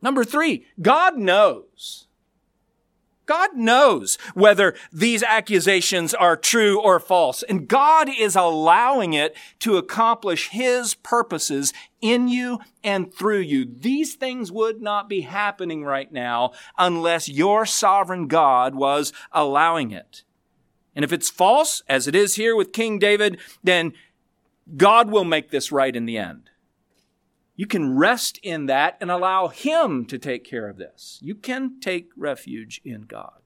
Number 0.03 0.25
three, 0.25 0.67
God 0.81 1.17
knows 1.17 2.07
God 3.31 3.55
knows 3.55 4.19
whether 4.35 4.75
these 4.93 5.23
accusations 5.23 6.15
are 6.15 6.37
true 6.37 6.81
or 6.81 6.99
false, 6.99 7.45
and 7.45 7.69
God 7.69 8.09
is 8.09 8.35
allowing 8.35 9.13
it 9.13 9.37
to 9.61 9.77
accomplish 9.77 10.49
His 10.49 10.95
purposes 10.95 11.73
in 12.01 12.27
you 12.27 12.59
and 12.83 13.15
through 13.15 13.43
you. 13.43 13.65
These 13.65 14.17
things 14.17 14.51
would 14.51 14.83
not 14.83 15.09
be 15.09 15.21
happening 15.21 15.85
right 15.85 16.11
now 16.11 16.51
unless 16.77 17.29
your 17.29 17.65
sovereign 17.67 18.27
God 18.27 18.75
was 18.75 19.13
allowing 19.31 19.93
it. 19.93 20.25
And 20.97 21.05
if 21.05 21.13
it's 21.13 21.31
false, 21.31 21.85
as 21.89 22.09
it 22.09 22.17
is 22.17 22.35
here 22.35 22.57
with 22.57 22.73
King 22.73 22.99
David, 22.99 23.39
then 23.63 23.93
God 24.77 25.09
will 25.09 25.23
make 25.23 25.53
this 25.53 25.71
right 25.71 25.95
in 25.95 26.05
the 26.05 26.19
end. 26.19 26.51
You 27.61 27.66
can 27.66 27.94
rest 27.94 28.40
in 28.42 28.64
that 28.66 28.96
and 29.03 29.11
allow 29.11 29.49
Him 29.49 30.07
to 30.07 30.18
take 30.18 30.44
care 30.44 30.66
of 30.66 30.79
this. 30.79 31.18
You 31.20 31.35
can 31.35 31.79
take 31.79 32.09
refuge 32.16 32.81
in 32.87 33.03
God. 33.03 33.42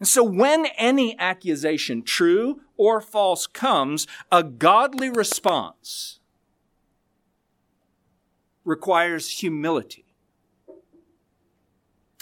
And 0.00 0.08
so 0.08 0.24
when 0.24 0.66
any 0.76 1.16
accusation, 1.20 2.02
true 2.02 2.62
or 2.76 3.00
false, 3.00 3.46
comes, 3.46 4.08
a 4.32 4.42
godly 4.42 5.08
response 5.08 6.18
requires 8.64 9.38
humility. 9.38 10.06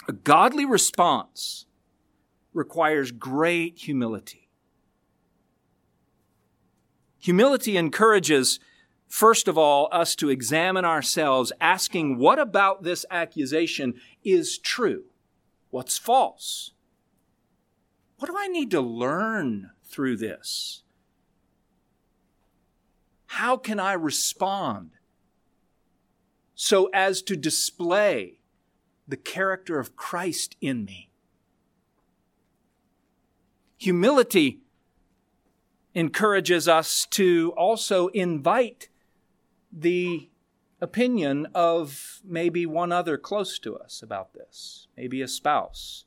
A 0.07 0.13
godly 0.13 0.65
response 0.65 1.65
requires 2.53 3.11
great 3.11 3.79
humility. 3.79 4.49
Humility 7.17 7.75
encourages 7.75 8.59
first 9.13 9.47
of 9.47 9.59
all, 9.59 9.87
us 9.91 10.15
to 10.15 10.31
examine 10.31 10.83
ourselves, 10.85 11.51
asking 11.61 12.17
what 12.17 12.39
about 12.39 12.81
this 12.81 13.05
accusation 13.11 13.93
is 14.23 14.57
true? 14.57 15.03
What's 15.69 15.99
false? 15.99 16.71
What 18.17 18.27
do 18.27 18.35
I 18.35 18.47
need 18.47 18.71
to 18.71 18.81
learn 18.81 19.69
through 19.83 20.17
this? 20.17 20.81
How 23.27 23.55
can 23.55 23.79
I 23.79 23.93
respond 23.93 24.93
so 26.55 26.89
as 26.91 27.21
to 27.21 27.35
display 27.35 28.39
the 29.07 29.17
character 29.17 29.77
of 29.77 29.95
Christ 29.95 30.55
in 30.59 30.85
me? 30.85 31.11
Humility 33.77 34.61
encourages 35.93 36.67
us 36.67 37.05
to 37.11 37.53
also 37.55 38.07
invite 38.07 38.89
the 39.75 40.29
opinion 40.79 41.47
of 41.55 42.21
maybe 42.23 42.65
one 42.65 42.91
other 42.91 43.17
close 43.17 43.57
to 43.57 43.75
us 43.77 44.03
about 44.03 44.33
this, 44.33 44.87
maybe 44.95 45.21
a 45.21 45.27
spouse, 45.27 46.05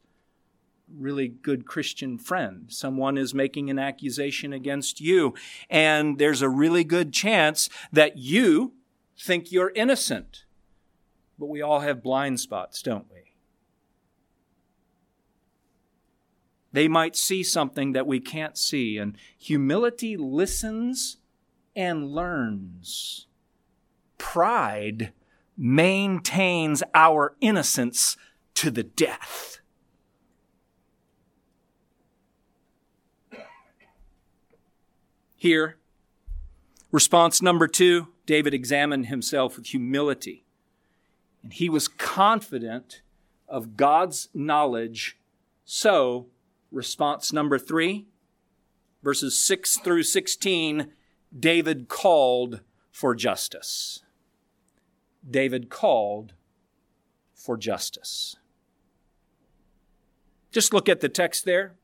really 0.94 1.28
good 1.28 1.66
Christian 1.66 2.18
friend. 2.18 2.66
Someone 2.68 3.18
is 3.18 3.34
making 3.34 3.70
an 3.70 3.78
accusation 3.78 4.52
against 4.52 5.00
you, 5.00 5.34
and 5.68 6.18
there's 6.18 6.42
a 6.42 6.48
really 6.48 6.84
good 6.84 7.12
chance 7.12 7.68
that 7.90 8.18
you 8.18 8.74
think 9.18 9.50
you're 9.50 9.72
innocent. 9.74 10.44
But 11.38 11.46
we 11.46 11.60
all 11.62 11.80
have 11.80 12.02
blind 12.02 12.38
spots, 12.38 12.82
don't 12.82 13.06
we? 13.12 13.32
They 16.72 16.88
might 16.88 17.16
see 17.16 17.42
something 17.42 17.92
that 17.92 18.06
we 18.06 18.20
can't 18.20 18.58
see, 18.58 18.98
and 18.98 19.16
humility 19.38 20.16
listens 20.16 21.16
and 21.74 22.10
learns 22.10 23.25
pride 24.18 25.12
maintains 25.56 26.82
our 26.94 27.34
innocence 27.40 28.16
to 28.54 28.70
the 28.70 28.82
death. 28.82 29.60
Here, 35.36 35.76
response 36.90 37.40
number 37.40 37.68
two 37.68 38.08
David 38.26 38.52
examined 38.52 39.06
himself 39.06 39.56
with 39.56 39.66
humility. 39.66 40.44
And 41.42 41.52
he 41.52 41.68
was 41.68 41.86
confident 41.86 43.02
of 43.48 43.76
God's 43.76 44.28
knowledge. 44.34 45.16
So, 45.64 46.26
response 46.72 47.32
number 47.32 47.58
three, 47.58 48.06
verses 49.02 49.38
6 49.38 49.78
through 49.78 50.02
16, 50.02 50.90
David 51.38 51.88
called 51.88 52.60
for 52.90 53.14
justice. 53.14 54.02
David 55.28 55.68
called 55.70 56.34
for 57.34 57.56
justice. 57.56 58.36
Just 60.50 60.72
look 60.72 60.88
at 60.88 61.00
the 61.00 61.08
text 61.08 61.44
there. 61.44 61.74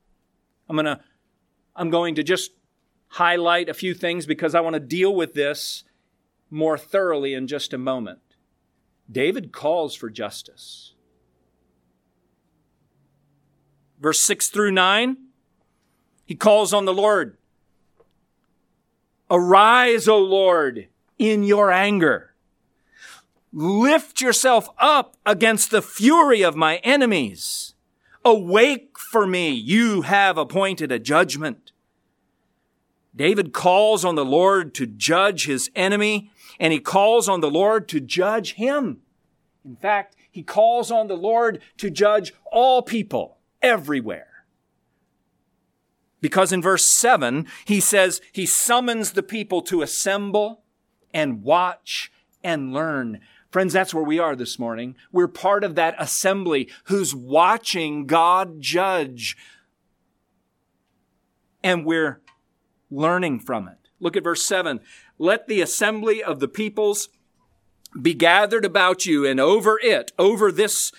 I'm 0.68 0.76
going 0.76 0.86
to 0.86 1.00
I'm 1.74 1.90
going 1.90 2.14
to 2.16 2.22
just 2.22 2.52
highlight 3.08 3.68
a 3.68 3.74
few 3.74 3.94
things 3.94 4.26
because 4.26 4.54
I 4.54 4.60
want 4.60 4.74
to 4.74 4.80
deal 4.80 5.14
with 5.14 5.34
this 5.34 5.84
more 6.50 6.76
thoroughly 6.76 7.34
in 7.34 7.46
just 7.46 7.72
a 7.72 7.78
moment. 7.78 8.20
David 9.10 9.52
calls 9.52 9.94
for 9.94 10.10
justice. 10.10 10.94
Verse 14.00 14.20
6 14.20 14.48
through 14.48 14.72
9, 14.72 15.16
he 16.24 16.34
calls 16.34 16.72
on 16.72 16.86
the 16.86 16.94
Lord. 16.94 17.36
Arise, 19.30 20.08
O 20.08 20.18
Lord, 20.18 20.88
in 21.18 21.42
your 21.42 21.70
anger. 21.70 22.31
Lift 23.52 24.20
yourself 24.20 24.68
up 24.78 25.16
against 25.26 25.70
the 25.70 25.82
fury 25.82 26.42
of 26.42 26.56
my 26.56 26.76
enemies. 26.78 27.74
Awake 28.24 28.98
for 28.98 29.26
me. 29.26 29.50
You 29.50 30.02
have 30.02 30.38
appointed 30.38 30.90
a 30.90 30.98
judgment. 30.98 31.72
David 33.14 33.52
calls 33.52 34.04
on 34.04 34.14
the 34.14 34.24
Lord 34.24 34.74
to 34.74 34.86
judge 34.86 35.44
his 35.44 35.70
enemy, 35.76 36.30
and 36.58 36.72
he 36.72 36.78
calls 36.78 37.28
on 37.28 37.40
the 37.40 37.50
Lord 37.50 37.88
to 37.88 38.00
judge 38.00 38.54
him. 38.54 39.02
In 39.64 39.76
fact, 39.76 40.16
he 40.30 40.42
calls 40.42 40.90
on 40.90 41.08
the 41.08 41.16
Lord 41.16 41.60
to 41.76 41.90
judge 41.90 42.32
all 42.50 42.80
people 42.80 43.36
everywhere. 43.60 44.28
Because 46.22 46.52
in 46.52 46.62
verse 46.62 46.84
7, 46.84 47.46
he 47.66 47.80
says 47.80 48.22
he 48.32 48.46
summons 48.46 49.12
the 49.12 49.22
people 49.22 49.60
to 49.62 49.82
assemble 49.82 50.62
and 51.12 51.42
watch 51.42 52.10
and 52.42 52.72
learn. 52.72 53.20
Friends, 53.52 53.74
that's 53.74 53.92
where 53.92 54.02
we 54.02 54.18
are 54.18 54.34
this 54.34 54.58
morning. 54.58 54.96
We're 55.12 55.28
part 55.28 55.62
of 55.62 55.74
that 55.74 55.94
assembly 55.98 56.70
who's 56.84 57.14
watching 57.14 58.06
God 58.06 58.62
judge. 58.62 59.36
And 61.62 61.84
we're 61.84 62.22
learning 62.90 63.40
from 63.40 63.68
it. 63.68 63.76
Look 64.00 64.16
at 64.16 64.24
verse 64.24 64.42
7. 64.42 64.80
Let 65.18 65.48
the 65.48 65.60
assembly 65.60 66.22
of 66.22 66.40
the 66.40 66.48
peoples 66.48 67.10
be 68.00 68.14
gathered 68.14 68.64
about 68.64 69.04
you, 69.04 69.26
and 69.26 69.38
over 69.38 69.78
it, 69.82 70.12
over 70.18 70.50
this 70.50 70.90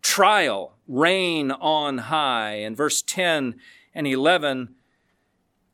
trial, 0.00 0.78
reign 0.88 1.50
on 1.50 1.98
high. 1.98 2.54
In 2.54 2.74
verse 2.74 3.02
10 3.02 3.54
and 3.94 4.06
11, 4.06 4.74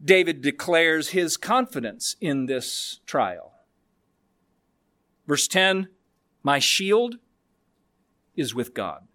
David 0.05 0.43
declares 0.43 1.11
his 1.11 1.37
confidence 1.37 2.17
in 2.21 2.47
this 2.47 2.99
trial. 3.07 3.52
Verse 5.33 5.49
10 5.49 5.89
My 6.43 6.59
shield 6.59 7.15
is 8.37 8.55
with 8.55 8.75
God, 8.75 9.09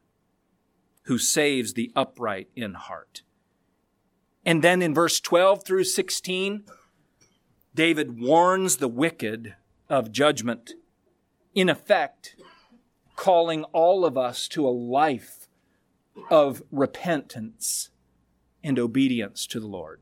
who 1.03 1.19
saves 1.19 1.75
the 1.75 1.91
upright 1.95 2.49
in 2.55 2.73
heart. 2.73 3.21
And 4.43 4.63
then 4.63 4.81
in 4.81 4.95
verse 4.95 5.19
12 5.19 5.63
through 5.63 5.83
16, 5.83 6.63
David 7.75 8.19
warns 8.19 8.77
the 8.77 8.87
wicked 8.87 9.57
of 9.89 10.11
judgment, 10.11 10.73
in 11.53 11.69
effect, 11.69 12.35
calling 13.15 13.63
all 13.65 14.03
of 14.03 14.17
us 14.17 14.47
to 14.47 14.67
a 14.67 14.71
life 14.71 15.47
of 16.31 16.63
repentance 16.71 17.91
and 18.63 18.79
obedience 18.79 19.45
to 19.45 19.59
the 19.59 19.67
Lord. 19.67 20.01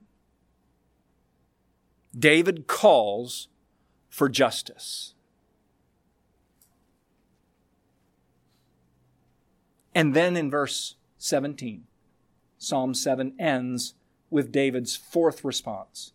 David 2.17 2.67
calls 2.67 3.49
for 4.07 4.29
justice. 4.29 5.14
And 9.95 10.13
then 10.13 10.37
in 10.37 10.51
verse 10.51 10.95
17, 11.17 11.85
Psalm 12.59 12.93
7 12.93 13.33
ends 13.39 13.95
with 14.29 14.51
David's 14.51 14.95
fourth 14.95 15.43
response 15.43 16.11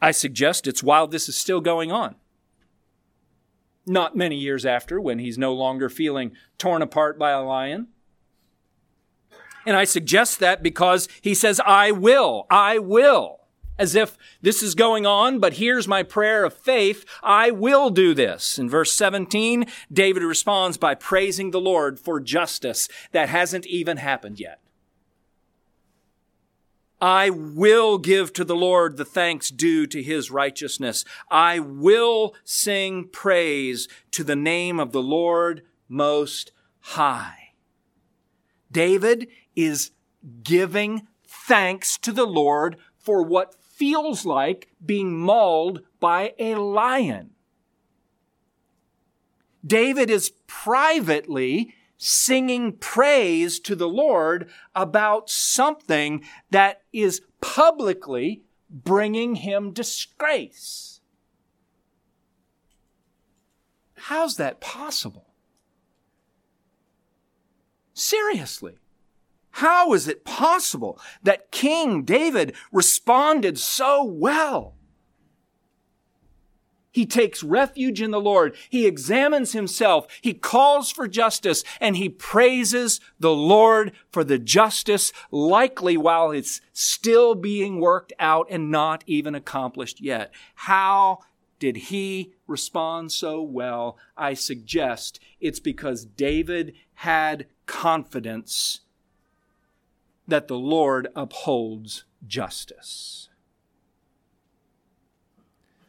I 0.00 0.10
suggest 0.12 0.66
it's 0.66 0.82
while 0.82 1.06
this 1.06 1.28
is 1.28 1.36
still 1.36 1.60
going 1.60 1.90
on. 1.90 2.14
Not 3.86 4.16
many 4.16 4.36
years 4.36 4.66
after, 4.66 5.00
when 5.00 5.18
he's 5.18 5.38
no 5.38 5.52
longer 5.52 5.88
feeling 5.88 6.32
torn 6.56 6.82
apart 6.82 7.18
by 7.18 7.30
a 7.30 7.42
lion. 7.42 7.88
And 9.66 9.76
I 9.76 9.84
suggest 9.84 10.40
that 10.40 10.62
because 10.62 11.08
he 11.20 11.34
says, 11.34 11.60
I 11.64 11.90
will, 11.90 12.46
I 12.50 12.78
will. 12.78 13.37
As 13.78 13.94
if 13.94 14.18
this 14.42 14.62
is 14.62 14.74
going 14.74 15.06
on, 15.06 15.38
but 15.38 15.54
here's 15.54 15.86
my 15.86 16.02
prayer 16.02 16.44
of 16.44 16.52
faith. 16.52 17.04
I 17.22 17.50
will 17.50 17.90
do 17.90 18.12
this. 18.12 18.58
In 18.58 18.68
verse 18.68 18.92
17, 18.92 19.66
David 19.92 20.22
responds 20.22 20.76
by 20.76 20.94
praising 20.94 21.52
the 21.52 21.60
Lord 21.60 22.00
for 22.00 22.18
justice 22.18 22.88
that 23.12 23.28
hasn't 23.28 23.66
even 23.66 23.98
happened 23.98 24.40
yet. 24.40 24.60
I 27.00 27.30
will 27.30 27.98
give 27.98 28.32
to 28.32 28.44
the 28.44 28.56
Lord 28.56 28.96
the 28.96 29.04
thanks 29.04 29.50
due 29.50 29.86
to 29.86 30.02
his 30.02 30.32
righteousness. 30.32 31.04
I 31.30 31.60
will 31.60 32.34
sing 32.42 33.08
praise 33.12 33.86
to 34.10 34.24
the 34.24 34.34
name 34.34 34.80
of 34.80 34.90
the 34.90 35.02
Lord 35.02 35.62
most 35.88 36.50
high. 36.80 37.52
David 38.72 39.28
is 39.54 39.92
giving 40.42 41.06
thanks 41.26 41.96
to 41.98 42.10
the 42.10 42.26
Lord 42.26 42.76
for 42.98 43.22
what 43.22 43.54
feels 43.78 44.26
like 44.26 44.68
being 44.84 45.16
mauled 45.16 45.82
by 46.00 46.34
a 46.38 46.56
lion. 46.56 47.30
David 49.64 50.10
is 50.10 50.32
privately 50.48 51.74
singing 51.96 52.72
praise 52.72 53.60
to 53.60 53.76
the 53.76 53.88
Lord 53.88 54.50
about 54.74 55.30
something 55.30 56.24
that 56.50 56.82
is 56.92 57.22
publicly 57.40 58.42
bringing 58.68 59.36
him 59.36 59.72
disgrace. 59.72 61.00
How's 63.94 64.36
that 64.36 64.60
possible? 64.60 65.34
Seriously. 67.94 68.78
How 69.58 69.92
is 69.92 70.06
it 70.06 70.24
possible 70.24 71.00
that 71.24 71.50
King 71.50 72.04
David 72.04 72.54
responded 72.70 73.58
so 73.58 74.04
well? 74.04 74.76
He 76.92 77.04
takes 77.04 77.42
refuge 77.42 78.00
in 78.00 78.12
the 78.12 78.20
Lord. 78.20 78.54
He 78.70 78.86
examines 78.86 79.54
himself. 79.54 80.06
He 80.20 80.32
calls 80.32 80.92
for 80.92 81.08
justice 81.08 81.64
and 81.80 81.96
he 81.96 82.08
praises 82.08 83.00
the 83.18 83.32
Lord 83.32 83.90
for 84.12 84.22
the 84.22 84.38
justice, 84.38 85.12
likely 85.32 85.96
while 85.96 86.30
it's 86.30 86.60
still 86.72 87.34
being 87.34 87.80
worked 87.80 88.12
out 88.20 88.46
and 88.50 88.70
not 88.70 89.02
even 89.08 89.34
accomplished 89.34 90.00
yet. 90.00 90.32
How 90.54 91.18
did 91.58 91.76
he 91.76 92.32
respond 92.46 93.10
so 93.10 93.42
well? 93.42 93.98
I 94.16 94.34
suggest 94.34 95.18
it's 95.40 95.58
because 95.58 96.04
David 96.04 96.74
had 96.94 97.46
confidence 97.66 98.82
that 100.28 100.46
the 100.46 100.58
Lord 100.58 101.08
upholds 101.16 102.04
justice. 102.26 103.30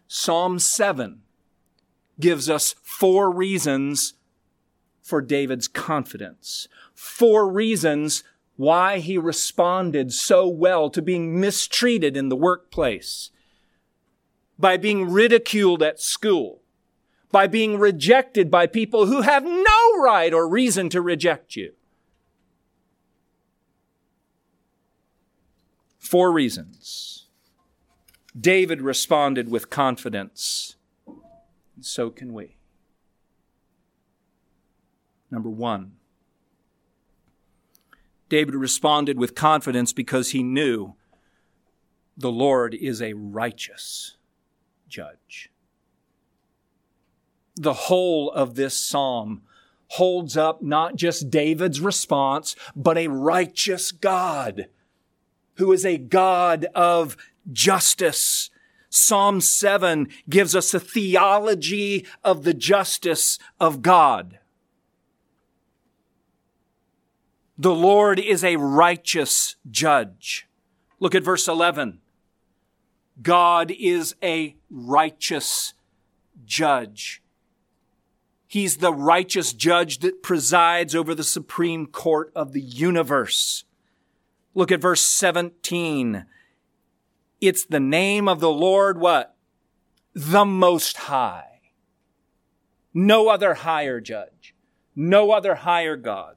Psalm 0.08 0.58
7 0.58 1.22
gives 2.20 2.50
us 2.50 2.74
four 2.82 3.30
reasons 3.30 4.16
for 5.04 5.22
David's 5.22 5.68
confidence. 5.68 6.68
Four 6.94 7.52
reasons 7.52 8.24
why 8.56 9.00
he 9.00 9.18
responded 9.18 10.14
so 10.14 10.48
well 10.48 10.90
to 10.90 11.02
being 11.02 11.40
mistreated 11.40 12.18
in 12.18 12.30
the 12.30 12.36
workplace, 12.36 13.32
by 14.58 14.78
being 14.78 15.10
ridiculed 15.10 15.84
at 15.84 16.00
school, 16.00 16.62
by 17.32 17.48
being 17.48 17.78
rejected 17.78 18.50
by 18.50 18.68
people 18.68 19.06
who 19.06 19.22
have 19.22 19.44
no 19.44 20.02
right 20.02 20.34
or 20.34 20.48
reason 20.48 20.90
to 20.90 21.02
reject 21.02 21.56
you. 21.56 21.74
Four 26.10 26.32
reasons. 26.32 27.28
David 28.36 28.82
responded 28.82 29.52
with 29.52 29.70
confidence. 29.70 30.76
And 31.06 31.86
so 31.86 32.10
can 32.10 32.34
we. 32.34 32.58
Number 35.30 35.52
one, 35.52 35.92
David 38.28 38.56
responded 38.56 39.20
with 39.20 39.36
confidence 39.36 39.94
because 39.94 40.32
he 40.32 40.42
knew 40.42 40.96
the 42.18 42.32
Lord 42.32 42.74
is 42.74 43.04
a 43.04 43.14
righteous 43.14 44.18
judge. 44.88 45.52
The 47.56 47.74
whole 47.74 48.32
of 48.32 48.56
this 48.56 48.76
psalm 48.76 49.44
holds 49.90 50.36
up 50.36 50.64
not 50.64 50.96
just 50.96 51.30
David's 51.30 51.80
response, 51.80 52.56
but 52.76 52.98
a 52.98 53.10
righteous 53.10 53.92
God 53.92 54.70
who 55.60 55.74
is 55.74 55.86
a 55.86 55.98
God 55.98 56.66
of 56.74 57.16
justice. 57.52 58.50
Psalm 58.90 59.42
7 59.42 60.08
gives 60.28 60.56
us 60.56 60.74
a 60.74 60.80
theology 60.80 62.08
of 62.24 62.44
the 62.44 62.54
justice 62.54 63.38
of 63.60 63.82
God. 63.82 64.40
The 67.58 67.76
Lord 67.76 68.20
is 68.20 68.42
a 68.44 68.56
righteous 68.56 69.58
judge. 69.70 70.48
Look 71.02 71.14
at 71.14 71.24
verse 71.24 71.46
11. 71.46 72.00
God 73.22 73.70
is 73.78 74.16
a 74.24 74.56
righteous 74.72 75.74
judge. 76.46 77.22
He's 78.48 78.78
the 78.78 78.94
righteous 78.94 79.52
judge 79.52 80.00
that 80.00 80.24
presides 80.24 80.96
over 80.96 81.14
the 81.14 81.24
supreme 81.24 81.86
court 81.86 82.32
of 82.34 82.54
the 82.54 82.62
universe. 82.62 83.66
Look 84.54 84.72
at 84.72 84.82
verse 84.82 85.02
17. 85.02 86.26
It's 87.42 87.66
the 87.66 87.80
name 87.80 88.28
of 88.28 88.40
the 88.40 88.52
Lord, 88.52 89.00
what? 89.00 89.36
The 90.14 90.46
Most 90.46 90.98
High. 90.98 91.62
No 92.94 93.30
other 93.30 93.54
higher 93.54 94.02
judge. 94.02 94.56
No 94.96 95.32
other 95.32 95.56
higher 95.56 95.96
God. 95.96 96.36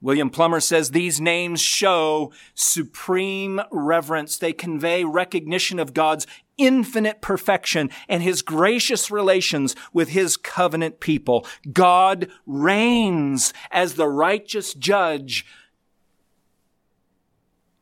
William 0.00 0.28
Plumer 0.28 0.60
says 0.60 0.90
these 0.90 1.18
names 1.18 1.62
show 1.62 2.30
supreme 2.54 3.58
reverence. 3.72 4.36
They 4.36 4.52
convey 4.52 5.02
recognition 5.02 5.78
of 5.78 5.94
God's 5.94 6.26
infinite 6.58 7.22
perfection 7.22 7.88
and 8.06 8.22
his 8.22 8.42
gracious 8.42 9.10
relations 9.10 9.74
with 9.94 10.10
his 10.10 10.36
covenant 10.36 11.00
people. 11.00 11.46
God 11.72 12.30
reigns 12.46 13.54
as 13.70 13.94
the 13.94 14.08
righteous 14.08 14.74
judge 14.74 15.46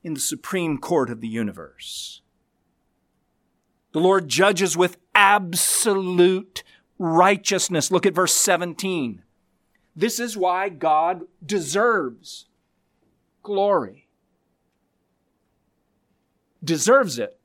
in 0.02 0.14
the 0.14 0.20
supreme 0.20 0.78
court 0.78 1.10
of 1.10 1.20
the 1.20 1.28
universe. 1.28 2.22
The 3.92 4.00
Lord 4.00 4.28
judges 4.28 4.76
with 4.76 4.96
absolute 5.14 6.62
righteousness. 6.98 7.90
Look 7.90 8.06
at 8.06 8.14
verse 8.14 8.34
17. 8.34 9.22
This 9.94 10.18
is 10.18 10.36
why 10.36 10.70
God 10.70 11.22
deserves 11.44 12.46
glory. 13.42 14.08
Deserves 16.64 17.18
it. 17.18 17.38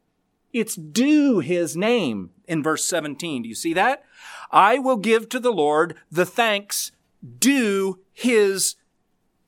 It's 0.53 0.75
due 0.75 1.39
his 1.39 1.75
name 1.75 2.31
in 2.47 2.63
verse 2.63 2.85
17. 2.85 3.43
Do 3.43 3.49
you 3.49 3.55
see 3.55 3.73
that? 3.73 4.03
I 4.49 4.79
will 4.79 4.97
give 4.97 5.27
to 5.29 5.39
the 5.39 5.51
Lord 5.51 5.95
the 6.09 6.25
thanks 6.25 6.91
due 7.39 7.99
his 8.13 8.75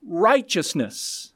righteousness. 0.06 1.29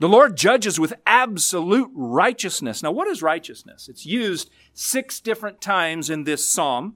The 0.00 0.08
Lord 0.08 0.34
judges 0.34 0.80
with 0.80 0.94
absolute 1.06 1.90
righteousness. 1.94 2.82
Now, 2.82 2.90
what 2.90 3.06
is 3.06 3.22
righteousness? 3.22 3.86
It's 3.86 4.06
used 4.06 4.48
six 4.72 5.20
different 5.20 5.60
times 5.60 6.08
in 6.08 6.24
this 6.24 6.48
psalm. 6.48 6.94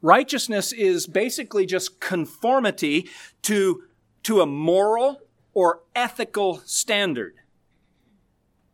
Righteousness 0.00 0.72
is 0.72 1.08
basically 1.08 1.66
just 1.66 1.98
conformity 1.98 3.08
to, 3.42 3.82
to 4.22 4.40
a 4.40 4.46
moral 4.46 5.20
or 5.52 5.82
ethical 5.96 6.62
standard. 6.64 7.34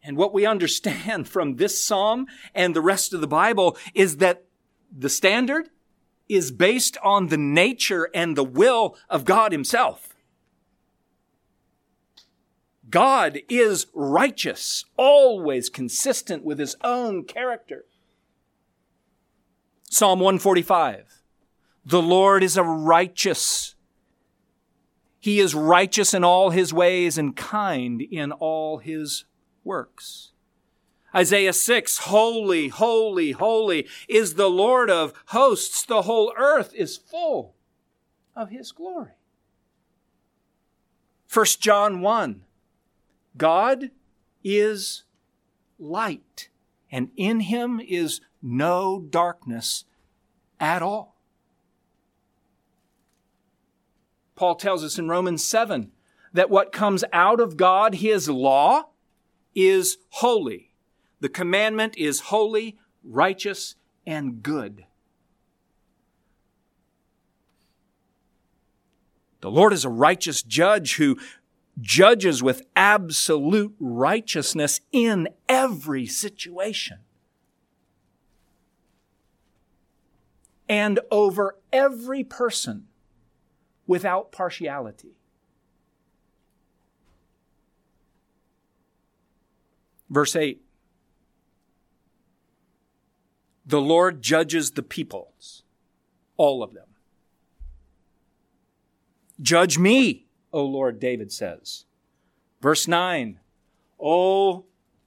And 0.03 0.19
what 0.19 0.35
we 0.35 0.45
understand 0.55 1.27
from 1.27 1.57
this 1.57 1.83
psalm 1.83 2.27
and 2.55 2.77
the 2.77 2.83
rest 2.83 3.15
of 3.15 3.23
the 3.23 3.27
Bible 3.27 3.79
is 3.95 4.19
that 4.19 4.45
the 4.95 5.09
standard 5.09 5.71
is 6.29 6.51
based 6.51 6.99
on 7.03 7.29
the 7.29 7.39
nature 7.39 8.11
and 8.13 8.37
the 8.37 8.45
will 8.45 8.95
of 9.09 9.25
God 9.25 9.53
Himself. 9.53 10.15
God 12.91 13.41
is 13.49 13.87
righteous, 13.95 14.85
always 14.97 15.69
consistent 15.69 16.45
with 16.45 16.59
his 16.59 16.77
own 16.83 17.25
character. 17.25 17.85
Psalm 19.91 20.21
145. 20.21 21.23
The 21.85 22.03
Lord 22.03 22.43
is 22.43 22.57
a 22.57 22.63
righteous. 22.63 23.75
He 25.19 25.41
is 25.41 25.55
righteous 25.55 26.15
in 26.15 26.25
all 26.25 26.51
his 26.51 26.73
ways 26.73 27.19
and 27.19 27.35
kind 27.37 28.01
in 28.01 28.33
all 28.33 28.79
his 28.79 29.25
works. 29.65 30.33
Isaiah 31.15 31.55
6, 31.55 31.99
holy, 31.99 32.69
holy, 32.69 33.33
holy 33.33 33.89
is 34.09 34.35
the 34.35 34.51
Lord 34.51 34.91
of 34.91 35.15
hosts. 35.27 35.85
The 35.85 36.03
whole 36.03 36.33
earth 36.37 36.73
is 36.75 36.99
full 36.99 37.55
of 38.37 38.51
his 38.51 38.73
glory. 38.73 39.13
1 41.33 41.47
John 41.61 42.01
1, 42.01 42.43
God 43.39 43.91
is 44.45 45.05
light, 45.79 46.49
and 46.91 47.11
in 47.17 47.41
him 47.41 47.81
is 47.81 48.21
no 48.43 49.01
darkness 49.01 49.85
at 50.61 50.83
all. 50.83 51.17
Paul 54.35 54.57
tells 54.57 54.85
us 54.85 54.99
in 54.99 55.09
Romans 55.09 55.45
7 55.45 55.91
that 56.33 56.51
what 56.51 56.73
comes 56.73 57.05
out 57.13 57.41
of 57.41 57.57
God, 57.57 57.97
his 57.97 58.29
law, 58.29 58.91
is 59.55 59.99
holy. 60.11 60.73
The 61.21 61.29
commandment 61.29 61.97
is 61.97 62.21
holy, 62.21 62.79
righteous, 63.03 63.75
and 64.07 64.43
good. 64.43 64.85
The 69.41 69.51
Lord 69.51 69.73
is 69.73 69.85
a 69.85 69.89
righteous 69.89 70.43
judge 70.43 70.97
who 70.97 71.19
judges 71.81 72.43
with 72.43 72.63
absolute 72.75 73.75
righteousness 73.79 74.81
in 74.93 75.29
every 75.49 76.07
situation. 76.07 76.99
And 80.69 81.01
over 81.11 81.57
every 81.73 82.25
person 82.25 82.89
without 83.87 84.33
partiality. 84.33 85.17
Verse 90.11 90.37
8 90.37 90.63
The 93.67 93.81
Lord 93.81 94.23
judges 94.23 94.73
the 94.73 94.83
peoples, 94.83 95.63
all 96.37 96.63
of 96.63 96.75
them. 96.75 96.85
Judge 99.41 99.79
me, 99.79 100.28
O 100.53 100.65
Lord, 100.65 100.99
David 100.99 101.33
says. 101.33 101.85
Verse 102.61 102.89
9, 102.89 103.41
Oh, 104.01 104.65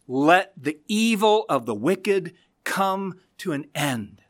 let 0.08 0.54
the 0.58 0.80
evil 0.88 1.45
of 1.49 1.65
the 1.65 1.75
wicked 1.75 2.34
come 2.63 3.19
to 3.38 3.51
an 3.51 3.65
end. 3.73 4.21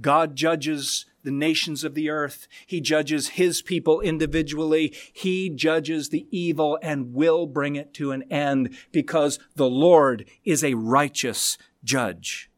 God 0.00 0.36
judges 0.36 1.06
the 1.22 1.30
nations 1.30 1.82
of 1.82 1.94
the 1.94 2.10
earth. 2.10 2.46
He 2.66 2.80
judges 2.80 3.30
his 3.30 3.62
people 3.62 4.00
individually. 4.00 4.94
He 5.12 5.50
judges 5.50 6.10
the 6.10 6.26
evil 6.30 6.78
and 6.82 7.14
will 7.14 7.46
bring 7.46 7.76
it 7.76 7.92
to 7.94 8.12
an 8.12 8.22
end 8.30 8.76
because 8.92 9.38
the 9.54 9.68
Lord 9.68 10.28
is 10.44 10.62
a 10.62 10.74
righteous 10.74 11.58
judge. 11.82 12.50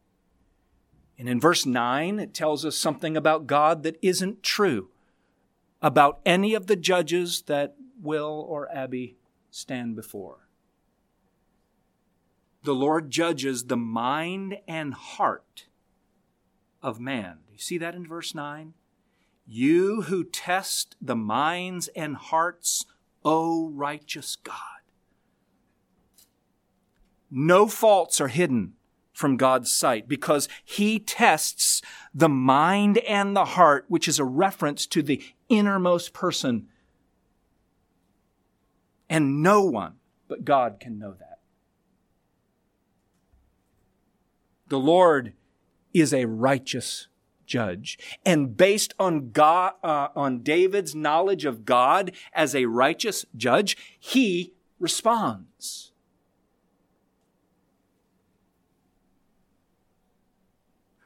And 1.19 1.29
in 1.29 1.41
verse 1.41 1.65
9, 1.65 2.19
it 2.19 2.35
tells 2.35 2.65
us 2.65 2.77
something 2.77 3.17
about 3.17 3.47
God 3.47 3.83
that 3.85 3.99
isn't 4.03 4.43
true 4.43 4.91
about 5.81 6.21
any 6.27 6.55
of 6.55 6.67
the 6.67 6.77
judges 6.77 7.43
that 7.43 7.77
Will 8.01 8.47
or 8.49 8.71
Abby 8.75 9.17
stand 9.51 9.97
before. 9.97 10.49
The 12.65 12.75
Lord 12.75 13.11
judges 13.11 13.65
the 13.65 13.77
mind 13.77 14.59
and 14.67 14.95
heart 14.95 15.67
of 16.83 17.01
man. 17.01 17.39
You 17.51 17.59
see 17.59 17.79
that 17.79 17.95
in 17.95 18.07
verse 18.07 18.35
9? 18.35 18.75
You 19.47 20.03
who 20.03 20.25
test 20.25 20.97
the 21.01 21.17
minds 21.17 21.89
and 21.97 22.17
hearts, 22.17 22.85
O 23.25 23.71
righteous 23.71 24.37
God. 24.37 24.55
No 27.31 27.67
faults 27.67 28.21
are 28.21 28.29
hidden 28.29 28.75
from 29.13 29.37
God's 29.37 29.75
sight 29.75 30.09
because 30.09 30.49
he 30.65 30.99
tests 30.99 31.83
the 32.15 32.29
mind 32.29 32.99
and 32.99 33.35
the 33.35 33.45
heart, 33.45 33.85
which 33.89 34.07
is 34.07 34.19
a 34.19 34.25
reference 34.25 34.87
to 34.87 35.03
the 35.03 35.23
innermost 35.49 36.13
person. 36.13 36.69
And 39.09 39.43
no 39.43 39.63
one 39.63 39.95
but 40.29 40.45
God 40.45 40.79
can 40.79 40.99
know 40.99 41.15
that. 41.19 41.39
The 44.69 44.79
Lord 44.79 45.33
is 45.95 46.13
a 46.13 46.27
righteous 46.27 47.09
judge. 47.47 47.99
And 48.25 48.57
based 48.57 48.93
on 48.99 49.31
God, 49.31 49.73
uh, 49.83 50.09
on 50.15 50.43
David's 50.43 50.95
knowledge 50.95 51.47
of 51.47 51.65
God 51.65 52.13
as 52.35 52.55
a 52.55 52.67
righteous 52.67 53.25
judge, 53.35 53.77
he 53.99 54.53
responds. 54.79 55.93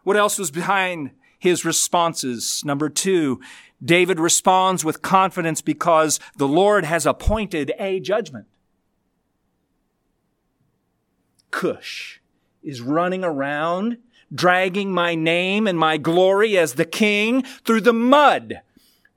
What 0.02 0.16
else 0.16 0.36
was 0.36 0.50
behind 0.50 1.12
his 1.38 1.64
responses? 1.64 2.62
Number 2.64 2.88
two, 2.88 3.40
David 3.84 4.20
responds 4.20 4.84
with 4.84 5.02
confidence 5.02 5.60
because 5.60 6.20
the 6.36 6.48
Lord 6.48 6.84
has 6.84 7.06
appointed 7.06 7.72
a 7.78 8.00
judgment. 8.00 8.46
Cush 11.50 12.20
is 12.62 12.80
running 12.80 13.24
around, 13.24 13.98
dragging 14.32 14.92
my 14.92 15.14
name 15.14 15.66
and 15.66 15.78
my 15.78 15.96
glory 15.96 16.56
as 16.56 16.74
the 16.74 16.84
king 16.84 17.42
through 17.64 17.80
the 17.80 17.92
mud. 17.92 18.60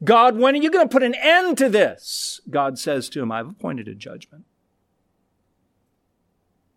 God, 0.03 0.37
when 0.37 0.55
are 0.55 0.61
you 0.61 0.69
going 0.69 0.87
to 0.87 0.91
put 0.91 1.03
an 1.03 1.15
end 1.15 1.57
to 1.59 1.69
this? 1.69 2.41
God 2.49 2.77
says 2.77 3.07
to 3.09 3.21
him, 3.21 3.31
I've 3.31 3.47
appointed 3.47 3.87
a 3.87 3.95
judgment. 3.95 4.45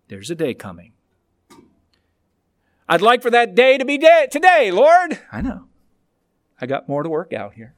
There's 0.08 0.30
a 0.30 0.34
day 0.34 0.54
coming 0.54 0.92
I'd 2.88 3.02
like 3.02 3.20
for 3.20 3.30
that 3.30 3.54
day 3.54 3.76
to 3.76 3.84
be 3.84 3.98
day, 3.98 4.28
today, 4.30 4.70
Lord. 4.70 5.18
I 5.30 5.42
know. 5.42 5.64
I 6.60 6.66
got 6.66 6.88
more 6.88 7.02
to 7.02 7.08
work 7.08 7.34
out 7.34 7.52
here. 7.54 7.74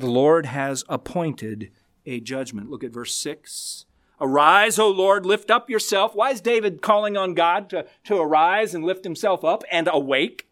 The 0.00 0.10
Lord 0.10 0.46
has 0.46 0.82
appointed 0.88 1.70
a 2.06 2.20
judgment. 2.20 2.70
Look 2.70 2.82
at 2.82 2.90
verse 2.90 3.14
6. 3.14 3.84
Arise, 4.18 4.78
O 4.78 4.88
Lord, 4.88 5.26
lift 5.26 5.50
up 5.50 5.68
yourself. 5.68 6.14
Why 6.14 6.30
is 6.30 6.40
David 6.40 6.80
calling 6.80 7.18
on 7.18 7.34
God 7.34 7.68
to, 7.70 7.84
to 8.04 8.16
arise 8.16 8.74
and 8.74 8.82
lift 8.82 9.04
himself 9.04 9.44
up 9.44 9.62
and 9.70 9.90
awake? 9.92 10.48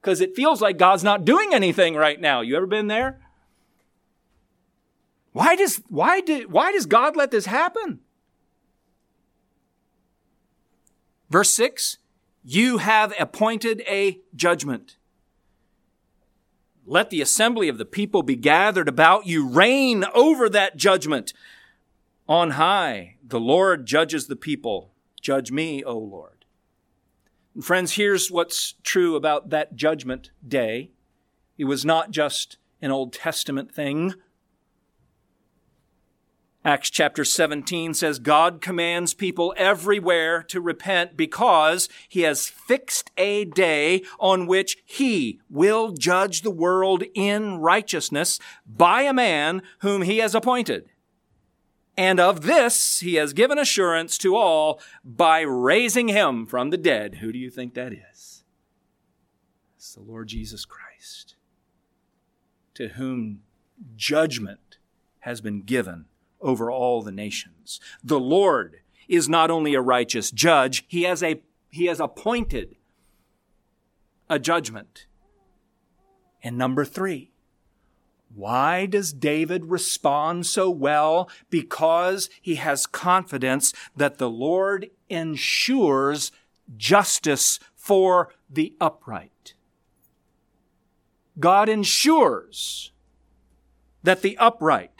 Because 0.00 0.20
it 0.20 0.34
feels 0.34 0.60
like 0.60 0.78
God's 0.78 1.04
not 1.04 1.24
doing 1.24 1.54
anything 1.54 1.94
right 1.94 2.20
now. 2.20 2.40
You 2.40 2.56
ever 2.56 2.66
been 2.66 2.88
there? 2.88 3.20
Why 5.32 5.54
does, 5.54 5.80
why, 5.88 6.20
did, 6.20 6.50
why 6.50 6.72
does 6.72 6.86
God 6.86 7.14
let 7.14 7.30
this 7.30 7.46
happen? 7.46 8.00
Verse 11.30 11.50
6 11.50 11.98
you 12.48 12.78
have 12.78 13.12
appointed 13.18 13.82
a 13.88 14.20
judgment. 14.34 14.98
Let 16.88 17.10
the 17.10 17.20
assembly 17.20 17.68
of 17.68 17.78
the 17.78 17.84
people 17.84 18.22
be 18.22 18.36
gathered 18.36 18.88
about 18.88 19.26
you. 19.26 19.46
Reign 19.46 20.04
over 20.14 20.48
that 20.48 20.76
judgment. 20.76 21.32
On 22.28 22.52
high, 22.52 23.16
the 23.26 23.40
Lord 23.40 23.86
judges 23.86 24.28
the 24.28 24.36
people. 24.36 24.92
Judge 25.20 25.50
me, 25.50 25.82
O 25.82 25.98
Lord. 25.98 26.44
And 27.54 27.64
friends, 27.64 27.94
here's 27.94 28.30
what's 28.30 28.74
true 28.84 29.16
about 29.16 29.50
that 29.50 29.74
judgment 29.74 30.30
day. 30.46 30.90
It 31.58 31.64
was 31.64 31.84
not 31.84 32.12
just 32.12 32.58
an 32.80 32.92
Old 32.92 33.12
Testament 33.12 33.74
thing. 33.74 34.14
Acts 36.66 36.90
chapter 36.90 37.24
17 37.24 37.94
says 37.94 38.18
God 38.18 38.60
commands 38.60 39.14
people 39.14 39.54
everywhere 39.56 40.42
to 40.48 40.60
repent 40.60 41.16
because 41.16 41.88
he 42.08 42.22
has 42.22 42.48
fixed 42.48 43.12
a 43.16 43.44
day 43.44 44.02
on 44.18 44.48
which 44.48 44.78
he 44.84 45.38
will 45.48 45.92
judge 45.92 46.42
the 46.42 46.50
world 46.50 47.04
in 47.14 47.58
righteousness 47.58 48.40
by 48.66 49.02
a 49.02 49.12
man 49.12 49.62
whom 49.78 50.02
he 50.02 50.18
has 50.18 50.34
appointed. 50.34 50.88
And 51.96 52.18
of 52.18 52.42
this 52.42 52.98
he 52.98 53.14
has 53.14 53.32
given 53.32 53.58
assurance 53.60 54.18
to 54.18 54.34
all 54.34 54.80
by 55.04 55.42
raising 55.42 56.08
him 56.08 56.46
from 56.46 56.70
the 56.70 56.76
dead. 56.76 57.18
Who 57.20 57.30
do 57.30 57.38
you 57.38 57.48
think 57.48 57.74
that 57.74 57.92
is? 57.92 58.42
It's 59.76 59.94
the 59.94 60.02
Lord 60.02 60.26
Jesus 60.26 60.64
Christ, 60.64 61.36
to 62.74 62.88
whom 62.88 63.42
judgment 63.94 64.78
has 65.20 65.40
been 65.40 65.62
given 65.62 66.06
over 66.46 66.70
all 66.70 67.02
the 67.02 67.12
nations. 67.12 67.80
The 68.02 68.20
Lord 68.20 68.76
is 69.08 69.28
not 69.28 69.50
only 69.50 69.74
a 69.74 69.80
righteous 69.80 70.30
judge, 70.30 70.84
he 70.86 71.02
has 71.02 71.22
a 71.22 71.42
he 71.70 71.86
has 71.86 72.00
appointed 72.00 72.76
a 74.30 74.38
judgment. 74.38 75.06
And 76.42 76.56
number 76.56 76.84
3, 76.84 77.32
why 78.34 78.86
does 78.86 79.12
David 79.12 79.66
respond 79.66 80.46
so 80.46 80.70
well? 80.70 81.28
Because 81.50 82.30
he 82.40 82.54
has 82.54 82.86
confidence 82.86 83.74
that 83.96 84.18
the 84.18 84.30
Lord 84.30 84.90
ensures 85.08 86.30
justice 86.76 87.58
for 87.74 88.32
the 88.48 88.74
upright. 88.80 89.54
God 91.38 91.68
ensures 91.68 92.92
that 94.02 94.22
the 94.22 94.38
upright 94.38 94.95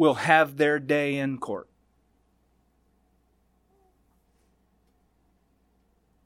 will 0.00 0.14
have 0.14 0.56
their 0.56 0.78
day 0.78 1.18
in 1.18 1.36
court. 1.36 1.68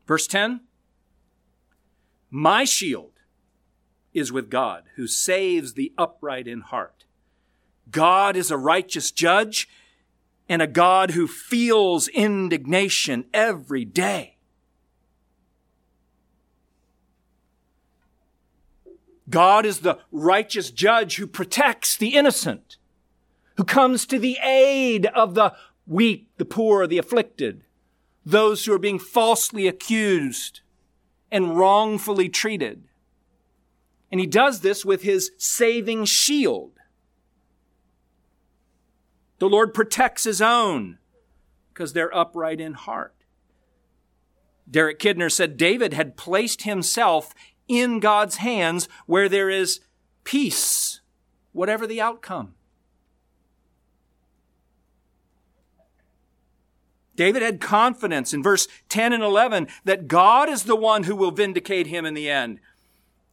Verse 0.07 0.29
10 0.29 0.61
My 2.31 2.63
shield 2.63 3.19
is 4.13 4.31
with 4.31 4.49
God, 4.49 4.85
who 4.95 5.09
saves 5.09 5.75
the 5.75 5.93
upright 5.99 6.47
in 6.47 6.61
heart. 6.61 7.05
God 7.91 8.37
is 8.37 8.53
a 8.53 8.57
righteous 8.57 9.11
judge 9.11 9.69
and 10.49 10.63
a 10.63 10.69
God 10.69 11.11
who 11.11 11.27
feels 11.27 12.07
indignation 12.07 13.25
every 13.35 13.85
day. 13.85 14.37
God 19.29 19.67
is 19.67 19.81
the 19.81 19.99
righteous 20.13 20.71
judge 20.71 21.17
who 21.17 21.27
protects 21.27 21.97
the 21.97 22.15
innocent 22.15 22.77
who 23.57 23.65
comes 23.65 24.07
to 24.07 24.19
the 24.19 24.39
aid 24.43 25.07
of 25.07 25.35
the 25.35 25.55
weak, 25.87 26.29
the 26.39 26.45
poor, 26.45 26.87
the 26.87 26.99
afflicted, 26.99 27.65
those 28.25 28.65
who 28.65 28.73
are 28.73 28.79
being 28.79 28.99
falsely 28.99 29.67
accused 29.67 30.61
and 31.31 31.57
wrongfully 31.57 32.29
treated. 32.29 32.85
And 34.11 34.21
he 34.21 34.27
does 34.27 34.61
this 34.61 34.85
with 34.85 35.03
his 35.03 35.33
saving 35.37 36.05
shield. 36.05 36.73
The 39.39 39.49
Lord 39.49 39.75
protects 39.75 40.25
his 40.25 40.41
own 40.41 40.99
because 41.73 41.93
they're 41.93 42.17
upright 42.17 42.61
in 42.61 42.75
heart. 42.75 43.15
Derek 44.71 44.99
Kidner 44.99 45.31
said 45.31 45.57
David 45.57 45.93
had 45.93 46.17
placed 46.17 46.63
himself 46.63 47.35
in 47.69 48.01
God's 48.01 48.37
hands 48.37 48.89
where 49.07 49.29
there 49.29 49.51
is 49.51 49.81
peace, 50.23 51.01
whatever 51.53 51.87
the 51.87 52.01
outcome. 52.01 52.55
David 57.17 57.43
had 57.43 57.61
confidence 57.61 58.35
in 58.35 58.43
verse 58.43 58.67
10 58.89 59.13
and 59.13 59.23
11 59.23 59.69
that 59.85 60.09
God 60.09 60.49
is 60.49 60.65
the 60.65 60.77
one 60.77 61.05
who 61.05 61.15
will 61.15 61.31
vindicate 61.31 61.87
him 61.87 62.05
in 62.05 62.15
the 62.15 62.29
end. 62.31 62.61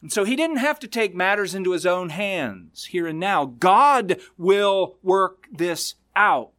And 0.00 0.12
so 0.12 0.24
he 0.24 0.36
didn't 0.36 0.56
have 0.56 0.80
to 0.80 0.88
take 0.88 1.14
matters 1.14 1.54
into 1.54 1.72
his 1.72 1.86
own 1.86 2.10
hands 2.10 2.86
here 2.86 3.06
and 3.06 3.20
now. 3.20 3.44
God 3.44 4.20
will 4.36 4.96
work 5.02 5.46
this 5.52 5.94
out. 6.16 6.52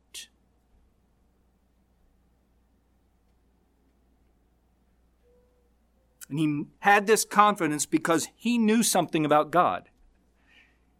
And 6.30 6.40
he 6.40 6.64
had 6.80 7.06
this 7.06 7.26
confidence 7.26 7.86
because 7.86 8.30
he 8.36 8.58
knew 8.58 8.82
something 8.82 9.26
about 9.26 9.52
God. 9.52 9.90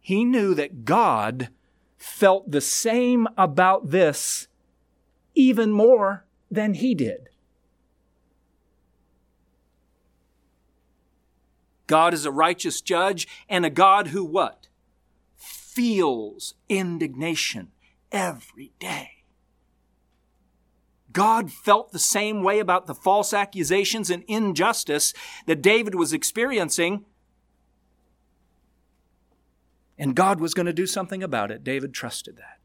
He 0.00 0.24
knew 0.24 0.54
that 0.54 0.84
God 0.84 1.48
felt 1.96 2.50
the 2.50 2.60
same 2.60 3.26
about 3.38 3.90
this 3.90 4.48
even 5.34 5.70
more 5.70 6.24
than 6.50 6.74
he 6.74 6.94
did. 6.94 7.28
God 11.86 12.14
is 12.14 12.24
a 12.24 12.30
righteous 12.30 12.80
judge 12.80 13.28
and 13.48 13.66
a 13.66 13.70
God 13.70 14.08
who 14.08 14.24
what? 14.24 14.68
Feels 15.36 16.54
indignation 16.68 17.72
every 18.10 18.72
day. 18.78 19.10
God 21.12 21.52
felt 21.52 21.92
the 21.92 21.98
same 21.98 22.42
way 22.42 22.58
about 22.58 22.86
the 22.86 22.94
false 22.94 23.32
accusations 23.32 24.10
and 24.10 24.24
injustice 24.26 25.12
that 25.46 25.62
David 25.62 25.94
was 25.94 26.12
experiencing. 26.12 27.04
And 29.96 30.16
God 30.16 30.40
was 30.40 30.54
going 30.54 30.66
to 30.66 30.72
do 30.72 30.86
something 30.86 31.22
about 31.22 31.52
it. 31.52 31.62
David 31.62 31.94
trusted 31.94 32.36
that 32.36 32.58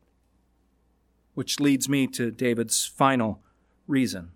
which 1.33 1.59
leads 1.59 1.87
me 1.87 2.07
to 2.07 2.31
David's 2.31 2.85
final 2.85 3.41
reason. 3.87 4.31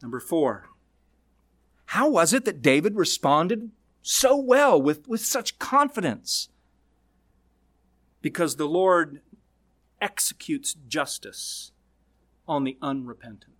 Number 0.00 0.20
four, 0.20 0.68
how 1.86 2.08
was 2.08 2.32
it 2.32 2.44
that 2.44 2.62
David 2.62 2.96
responded 2.96 3.70
so 4.00 4.36
well 4.36 4.80
with, 4.80 5.06
with 5.06 5.20
such 5.20 5.58
confidence? 5.58 6.48
Because 8.20 8.56
the 8.56 8.66
Lord 8.66 9.20
executes 10.00 10.74
justice 10.88 11.72
on 12.48 12.64
the 12.64 12.76
unrepentant. 12.82 13.52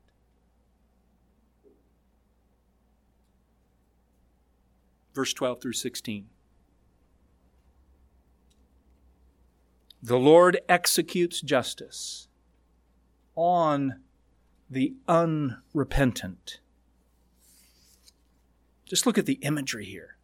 Verse 5.15 5.33
12 5.33 5.61
through 5.61 5.73
16. 5.75 6.27
The 10.03 10.19
Lord 10.19 10.61
executes 10.69 11.41
justice 11.41 12.27
on 13.37 14.01
the 14.69 14.95
unrepentant. 15.07 16.59
Just 18.85 19.07
look 19.07 19.17
at 19.17 19.27
the 19.27 19.39
imagery 19.43 19.85
here. 19.85 20.17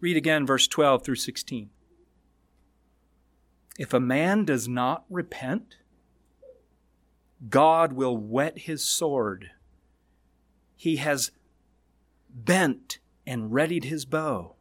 Read 0.00 0.16
again 0.16 0.46
verse 0.46 0.66
12 0.66 1.04
through 1.04 1.16
16. 1.16 1.68
If 3.78 3.92
a 3.92 4.00
man 4.00 4.46
does 4.46 4.66
not 4.66 5.04
repent, 5.10 5.76
God 7.50 7.92
will 7.92 8.16
whet 8.16 8.60
his 8.60 8.82
sword. 8.82 9.50
He 10.74 10.96
has 10.96 11.32
bent 12.30 12.98
and 13.26 13.52
readied 13.52 13.84
his 13.84 14.06
bow 14.06 14.55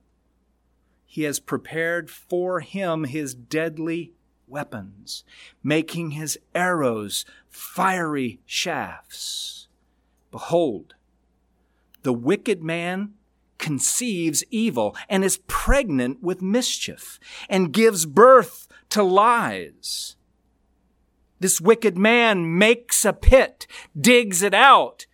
he 1.06 1.24
has 1.24 1.40
prepared 1.40 2.10
for 2.10 2.60
him 2.60 3.06
his 3.06 3.34
deadly 3.34 4.14
weapons, 4.48 5.24
making 5.64 6.12
his 6.12 6.38
arrows 6.54 7.26
fiery 7.50 8.40
shafts. 8.46 9.68
Behold, 10.32 10.96
the 12.04 12.14
wicked 12.14 12.64
man 12.64 13.14
conceives 13.58 14.44
evil 14.52 14.96
and 15.10 15.24
is 15.24 15.40
pregnant 15.48 16.22
with 16.22 16.42
mischief 16.42 17.20
and 17.50 17.74
gives 17.74 18.06
birth 18.06 18.68
to 18.90 19.02
lies. 19.02 20.16
This 21.40 21.60
wicked 21.60 21.98
man 21.98 22.58
makes 22.58 23.06
a 23.06 23.14
pit, 23.14 23.68
digs 24.00 24.42
it 24.42 24.54
out, 24.54 25.06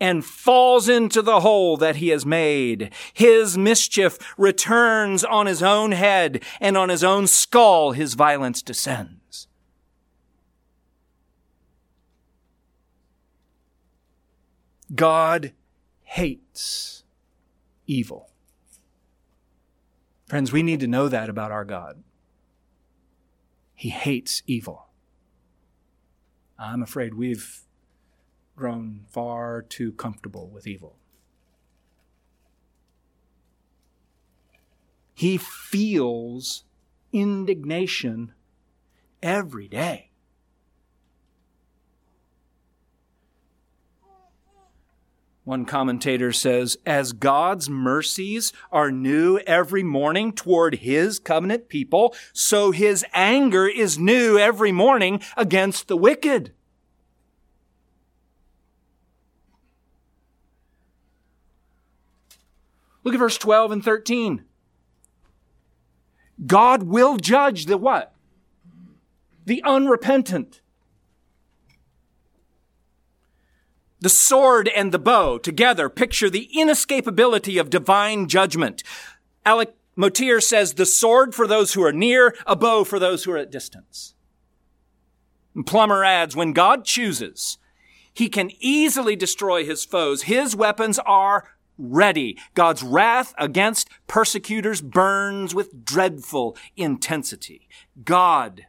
and 0.00 0.24
falls 0.24 0.88
into 0.88 1.22
the 1.22 1.40
hole 1.40 1.76
that 1.76 1.96
he 1.96 2.08
has 2.08 2.26
made. 2.26 2.92
His 3.12 3.56
mischief 3.56 4.18
returns 4.36 5.24
on 5.24 5.46
his 5.46 5.62
own 5.62 5.92
head, 5.92 6.42
and 6.60 6.76
on 6.76 6.88
his 6.88 7.04
own 7.04 7.26
skull 7.26 7.92
his 7.92 8.14
violence 8.14 8.62
descends. 8.62 9.48
God 14.94 15.52
hates 16.02 17.04
evil. 17.86 18.30
Friends, 20.26 20.52
we 20.52 20.62
need 20.62 20.80
to 20.80 20.86
know 20.86 21.08
that 21.08 21.28
about 21.28 21.52
our 21.52 21.64
God. 21.64 22.02
He 23.74 23.90
hates 23.90 24.42
evil. 24.46 24.86
I'm 26.58 26.82
afraid 26.82 27.14
we've 27.14 27.62
grown 28.56 29.04
far 29.10 29.62
too 29.62 29.92
comfortable 29.92 30.48
with 30.48 30.66
evil. 30.66 30.96
He 35.14 35.38
feels 35.38 36.64
indignation 37.12 38.32
every 39.22 39.68
day. 39.68 40.10
One 45.44 45.66
commentator 45.66 46.32
says, 46.32 46.78
as 46.86 47.12
God's 47.12 47.68
mercies 47.68 48.52
are 48.72 48.90
new 48.90 49.38
every 49.46 49.82
morning 49.82 50.32
toward 50.32 50.76
his 50.76 51.18
covenant 51.18 51.68
people, 51.68 52.14
so 52.32 52.70
his 52.70 53.04
anger 53.12 53.66
is 53.66 53.98
new 53.98 54.38
every 54.38 54.72
morning 54.72 55.20
against 55.36 55.86
the 55.86 55.98
wicked. 55.98 56.54
Look 63.04 63.14
at 63.14 63.18
verse 63.18 63.38
12 63.38 63.70
and 63.70 63.84
13. 63.84 64.44
God 66.46 66.84
will 66.84 67.16
judge 67.16 67.66
the 67.66 67.78
what? 67.78 68.14
The 69.46 69.62
unrepentant. 69.62 70.62
The 74.00 74.08
sword 74.08 74.68
and 74.68 74.90
the 74.90 74.98
bow 74.98 75.38
together 75.38 75.88
picture 75.88 76.28
the 76.28 76.50
inescapability 76.56 77.60
of 77.60 77.70
divine 77.70 78.26
judgment. 78.26 78.82
Alec 79.46 79.74
Motyer 79.96 80.40
says 80.40 80.74
the 80.74 80.86
sword 80.86 81.34
for 81.34 81.46
those 81.46 81.74
who 81.74 81.84
are 81.84 81.92
near, 81.92 82.34
a 82.46 82.56
bow 82.56 82.84
for 82.84 82.98
those 82.98 83.24
who 83.24 83.32
are 83.32 83.38
at 83.38 83.50
distance. 83.50 84.14
And 85.54 85.64
Plumer 85.64 86.02
adds, 86.04 86.34
when 86.34 86.52
God 86.52 86.84
chooses, 86.84 87.58
he 88.12 88.28
can 88.28 88.50
easily 88.58 89.16
destroy 89.16 89.64
his 89.64 89.84
foes. 89.84 90.22
His 90.22 90.56
weapons 90.56 90.98
are 91.00 91.53
ready. 91.78 92.38
God's 92.54 92.82
wrath 92.82 93.34
against 93.38 93.88
persecutors 94.06 94.80
burns 94.80 95.54
with 95.54 95.84
dreadful 95.84 96.56
intensity. 96.76 97.68
God 98.04 98.66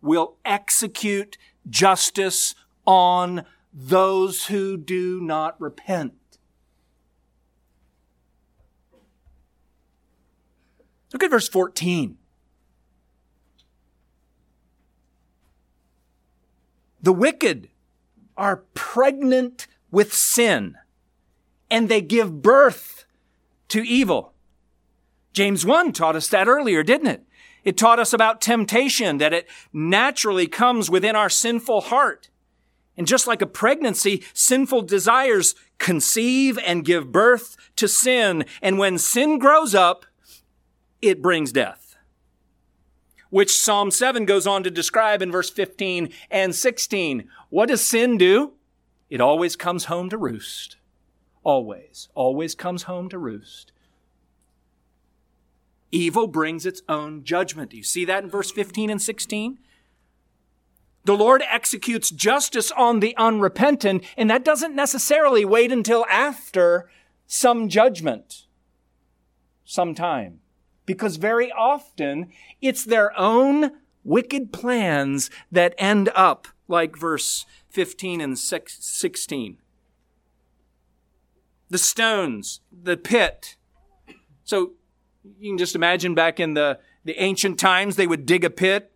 will 0.00 0.36
execute 0.44 1.36
justice 1.68 2.54
on 2.86 3.44
those 3.72 4.46
who 4.46 4.76
do 4.76 5.20
not 5.20 5.60
repent. 5.60 6.14
Look 11.12 11.22
at 11.22 11.30
verse 11.30 11.48
14. 11.48 12.18
The 17.02 17.12
wicked 17.12 17.68
are 18.36 18.64
pregnant 18.74 19.66
with 19.90 20.12
sin 20.12 20.76
and 21.70 21.88
they 21.88 22.00
give 22.00 22.42
birth 22.42 23.04
to 23.68 23.82
evil. 23.82 24.32
James 25.32 25.66
1 25.66 25.92
taught 25.92 26.16
us 26.16 26.28
that 26.28 26.48
earlier, 26.48 26.82
didn't 26.82 27.08
it? 27.08 27.22
It 27.64 27.76
taught 27.76 27.98
us 27.98 28.12
about 28.12 28.40
temptation, 28.40 29.18
that 29.18 29.32
it 29.32 29.48
naturally 29.72 30.46
comes 30.46 30.88
within 30.88 31.16
our 31.16 31.28
sinful 31.28 31.82
heart. 31.82 32.30
And 32.96 33.06
just 33.06 33.26
like 33.26 33.42
a 33.42 33.46
pregnancy, 33.46 34.22
sinful 34.32 34.82
desires 34.82 35.54
conceive 35.78 36.58
and 36.64 36.84
give 36.84 37.12
birth 37.12 37.56
to 37.76 37.88
sin. 37.88 38.44
And 38.62 38.78
when 38.78 38.98
sin 38.98 39.38
grows 39.38 39.74
up, 39.74 40.06
it 41.02 41.20
brings 41.20 41.52
death. 41.52 41.96
Which 43.28 43.60
Psalm 43.60 43.90
7 43.90 44.24
goes 44.24 44.46
on 44.46 44.62
to 44.62 44.70
describe 44.70 45.20
in 45.20 45.30
verse 45.30 45.50
15 45.50 46.10
and 46.30 46.54
16. 46.54 47.28
What 47.50 47.68
does 47.68 47.84
sin 47.84 48.16
do? 48.16 48.52
It 49.10 49.20
always 49.20 49.56
comes 49.56 49.86
home 49.86 50.08
to 50.10 50.16
roost. 50.16 50.76
Always, 51.46 52.08
always 52.16 52.56
comes 52.56 52.82
home 52.82 53.08
to 53.08 53.18
roost. 53.18 53.70
Evil 55.92 56.26
brings 56.26 56.66
its 56.66 56.82
own 56.88 57.22
judgment. 57.22 57.70
Do 57.70 57.76
you 57.76 57.84
see 57.84 58.04
that 58.04 58.24
in 58.24 58.28
verse 58.28 58.50
15 58.50 58.90
and 58.90 59.00
16? 59.00 59.60
The 61.04 61.16
Lord 61.16 61.44
executes 61.48 62.10
justice 62.10 62.72
on 62.72 62.98
the 62.98 63.16
unrepentant, 63.16 64.02
and 64.16 64.28
that 64.28 64.44
doesn't 64.44 64.74
necessarily 64.74 65.44
wait 65.44 65.70
until 65.70 66.04
after 66.10 66.90
some 67.28 67.68
judgment, 67.68 68.46
some 69.64 69.94
time. 69.94 70.40
Because 70.84 71.14
very 71.14 71.52
often 71.52 72.32
it's 72.60 72.84
their 72.84 73.16
own 73.16 73.70
wicked 74.02 74.52
plans 74.52 75.30
that 75.52 75.76
end 75.78 76.10
up 76.16 76.48
like 76.66 76.96
verse 76.96 77.46
15 77.70 78.20
and 78.20 78.36
16. 78.36 79.58
The 81.68 81.78
stones, 81.78 82.60
the 82.70 82.96
pit. 82.96 83.56
So 84.44 84.72
you 85.38 85.50
can 85.50 85.58
just 85.58 85.74
imagine 85.74 86.14
back 86.14 86.38
in 86.38 86.54
the, 86.54 86.78
the 87.04 87.20
ancient 87.20 87.58
times, 87.58 87.96
they 87.96 88.06
would 88.06 88.26
dig 88.26 88.44
a 88.44 88.50
pit 88.50 88.92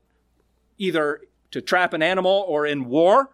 either 0.79 1.23
to 1.51 1.61
trap 1.61 1.93
an 1.93 2.03
animal 2.03 2.45
or 2.47 2.67
in 2.67 2.85
war. 2.85 3.31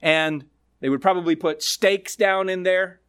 And 0.00 0.46
they 0.80 0.88
would 0.88 1.02
probably 1.02 1.36
put 1.36 1.62
stakes 1.62 2.16
down 2.16 2.48
in 2.48 2.62
there. 2.62 3.00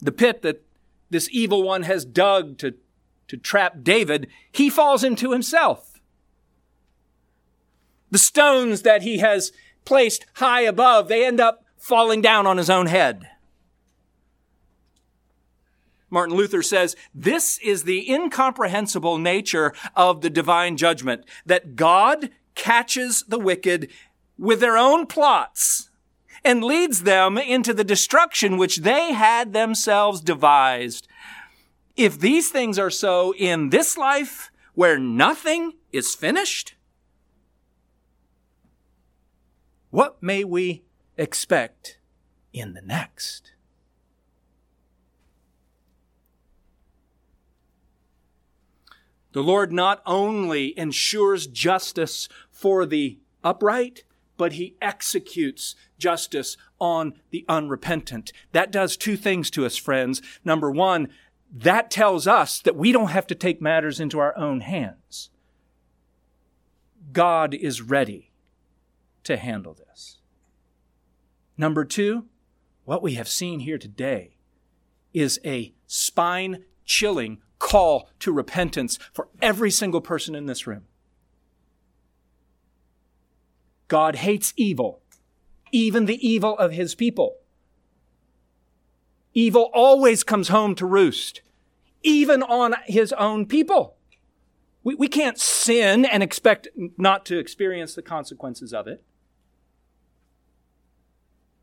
The 0.00 0.12
pit 0.12 0.42
that 0.42 0.64
this 1.10 1.28
evil 1.32 1.62
one 1.62 1.82
has 1.82 2.04
dug 2.04 2.58
to, 2.58 2.74
to 3.28 3.36
trap 3.36 3.82
David, 3.82 4.28
he 4.52 4.70
falls 4.70 5.02
into 5.02 5.32
himself. 5.32 6.00
The 8.10 8.18
stones 8.18 8.82
that 8.82 9.02
he 9.02 9.18
has 9.18 9.52
placed 9.84 10.26
high 10.34 10.62
above, 10.62 11.08
they 11.08 11.26
end 11.26 11.40
up 11.40 11.64
falling 11.76 12.20
down 12.20 12.46
on 12.46 12.58
his 12.58 12.70
own 12.70 12.86
head. 12.86 13.28
Martin 16.10 16.36
Luther 16.36 16.62
says, 16.62 16.96
this 17.14 17.58
is 17.58 17.84
the 17.84 18.10
incomprehensible 18.10 19.18
nature 19.18 19.72
of 19.94 20.20
the 20.20 20.30
divine 20.30 20.76
judgment, 20.76 21.24
that 21.44 21.76
God 21.76 22.30
catches 22.54 23.24
the 23.24 23.38
wicked 23.38 23.90
with 24.38 24.60
their 24.60 24.76
own 24.76 25.06
plots 25.06 25.90
and 26.44 26.64
leads 26.64 27.02
them 27.02 27.36
into 27.36 27.74
the 27.74 27.84
destruction 27.84 28.56
which 28.56 28.78
they 28.78 29.12
had 29.12 29.52
themselves 29.52 30.20
devised. 30.20 31.08
If 31.96 32.18
these 32.18 32.50
things 32.50 32.78
are 32.78 32.90
so 32.90 33.34
in 33.34 33.70
this 33.70 33.98
life 33.98 34.50
where 34.74 34.98
nothing 34.98 35.72
is 35.92 36.14
finished, 36.14 36.74
what 39.90 40.22
may 40.22 40.44
we 40.44 40.84
expect 41.16 41.98
in 42.52 42.74
the 42.74 42.82
next? 42.82 43.52
The 49.32 49.42
Lord 49.42 49.72
not 49.72 50.02
only 50.06 50.78
ensures 50.78 51.46
justice 51.46 52.28
for 52.50 52.86
the 52.86 53.18
upright, 53.44 54.04
but 54.36 54.54
he 54.54 54.76
executes 54.80 55.74
justice 55.98 56.56
on 56.80 57.14
the 57.30 57.44
unrepentant. 57.48 58.32
That 58.52 58.70
does 58.70 58.96
two 58.96 59.16
things 59.16 59.50
to 59.50 59.66
us, 59.66 59.76
friends. 59.76 60.22
Number 60.44 60.70
one, 60.70 61.08
that 61.52 61.90
tells 61.90 62.26
us 62.26 62.60
that 62.60 62.76
we 62.76 62.92
don't 62.92 63.08
have 63.10 63.26
to 63.28 63.34
take 63.34 63.60
matters 63.60 64.00
into 64.00 64.18
our 64.18 64.36
own 64.36 64.60
hands. 64.60 65.30
God 67.12 67.54
is 67.54 67.82
ready 67.82 68.32
to 69.24 69.36
handle 69.36 69.74
this. 69.74 70.18
Number 71.56 71.84
two, 71.84 72.26
what 72.84 73.02
we 73.02 73.14
have 73.14 73.28
seen 73.28 73.60
here 73.60 73.78
today 73.78 74.36
is 75.12 75.40
a 75.44 75.74
spine 75.86 76.64
chilling 76.84 77.42
call 77.58 78.08
to 78.20 78.32
repentance 78.32 78.98
for 79.12 79.28
every 79.42 79.70
single 79.70 80.00
person 80.00 80.34
in 80.34 80.46
this 80.46 80.66
room. 80.66 80.84
God 83.88 84.16
hates 84.16 84.52
evil, 84.56 85.00
even 85.72 86.06
the 86.06 86.26
evil 86.26 86.56
of 86.58 86.72
his 86.72 86.94
people. 86.94 87.36
Evil 89.34 89.70
always 89.72 90.22
comes 90.22 90.48
home 90.48 90.74
to 90.74 90.86
roost, 90.86 91.42
even 92.02 92.42
on 92.42 92.74
his 92.86 93.12
own 93.14 93.46
people. 93.46 93.96
We, 94.84 94.94
we 94.94 95.08
can't 95.08 95.38
sin 95.38 96.04
and 96.04 96.22
expect 96.22 96.68
not 96.96 97.24
to 97.26 97.38
experience 97.38 97.94
the 97.94 98.02
consequences 98.02 98.72
of 98.72 98.86
it. 98.86 99.02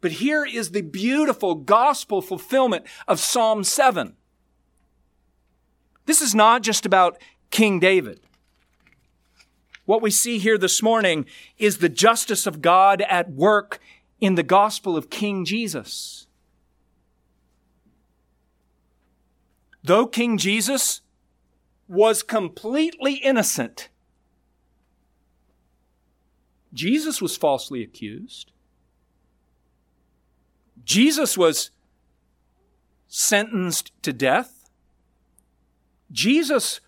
But 0.01 0.13
here 0.13 0.45
is 0.45 0.71
the 0.71 0.81
beautiful 0.81 1.55
gospel 1.55 2.21
fulfillment 2.21 2.85
of 3.07 3.19
Psalm 3.19 3.63
7. 3.63 4.15
This 6.05 6.21
is 6.21 6.35
not 6.35 6.61
just 6.61 6.85
about 6.85 7.17
King 7.51 7.79
David. 7.79 8.19
What 9.85 10.01
we 10.01 10.11
see 10.11 10.39
here 10.39 10.57
this 10.57 10.81
morning 10.81 11.25
is 11.57 11.77
the 11.77 11.89
justice 11.89 12.47
of 12.47 12.61
God 12.61 13.01
at 13.01 13.31
work 13.31 13.79
in 14.19 14.35
the 14.35 14.43
gospel 14.43 14.97
of 14.97 15.09
King 15.09 15.45
Jesus. 15.45 16.27
Though 19.83 20.07
King 20.07 20.39
Jesus 20.39 21.01
was 21.87 22.23
completely 22.23 23.15
innocent, 23.15 23.89
Jesus 26.73 27.21
was 27.21 27.37
falsely 27.37 27.83
accused. 27.83 28.51
Jesus 30.83 31.37
was 31.37 31.71
sentenced 33.07 33.91
to 34.01 34.11
death. 34.11 34.54
Jesus 36.11 36.81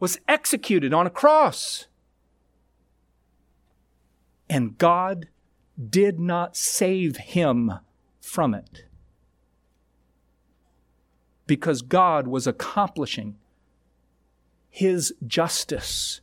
was 0.00 0.18
executed 0.28 0.92
on 0.92 1.06
a 1.06 1.10
cross. 1.10 1.86
And 4.48 4.76
God 4.76 5.28
did 5.90 6.20
not 6.20 6.56
save 6.56 7.16
him 7.16 7.72
from 8.20 8.54
it. 8.54 8.84
Because 11.46 11.82
God 11.82 12.26
was 12.26 12.46
accomplishing 12.46 13.36
his 14.68 15.14
justice 15.26 16.20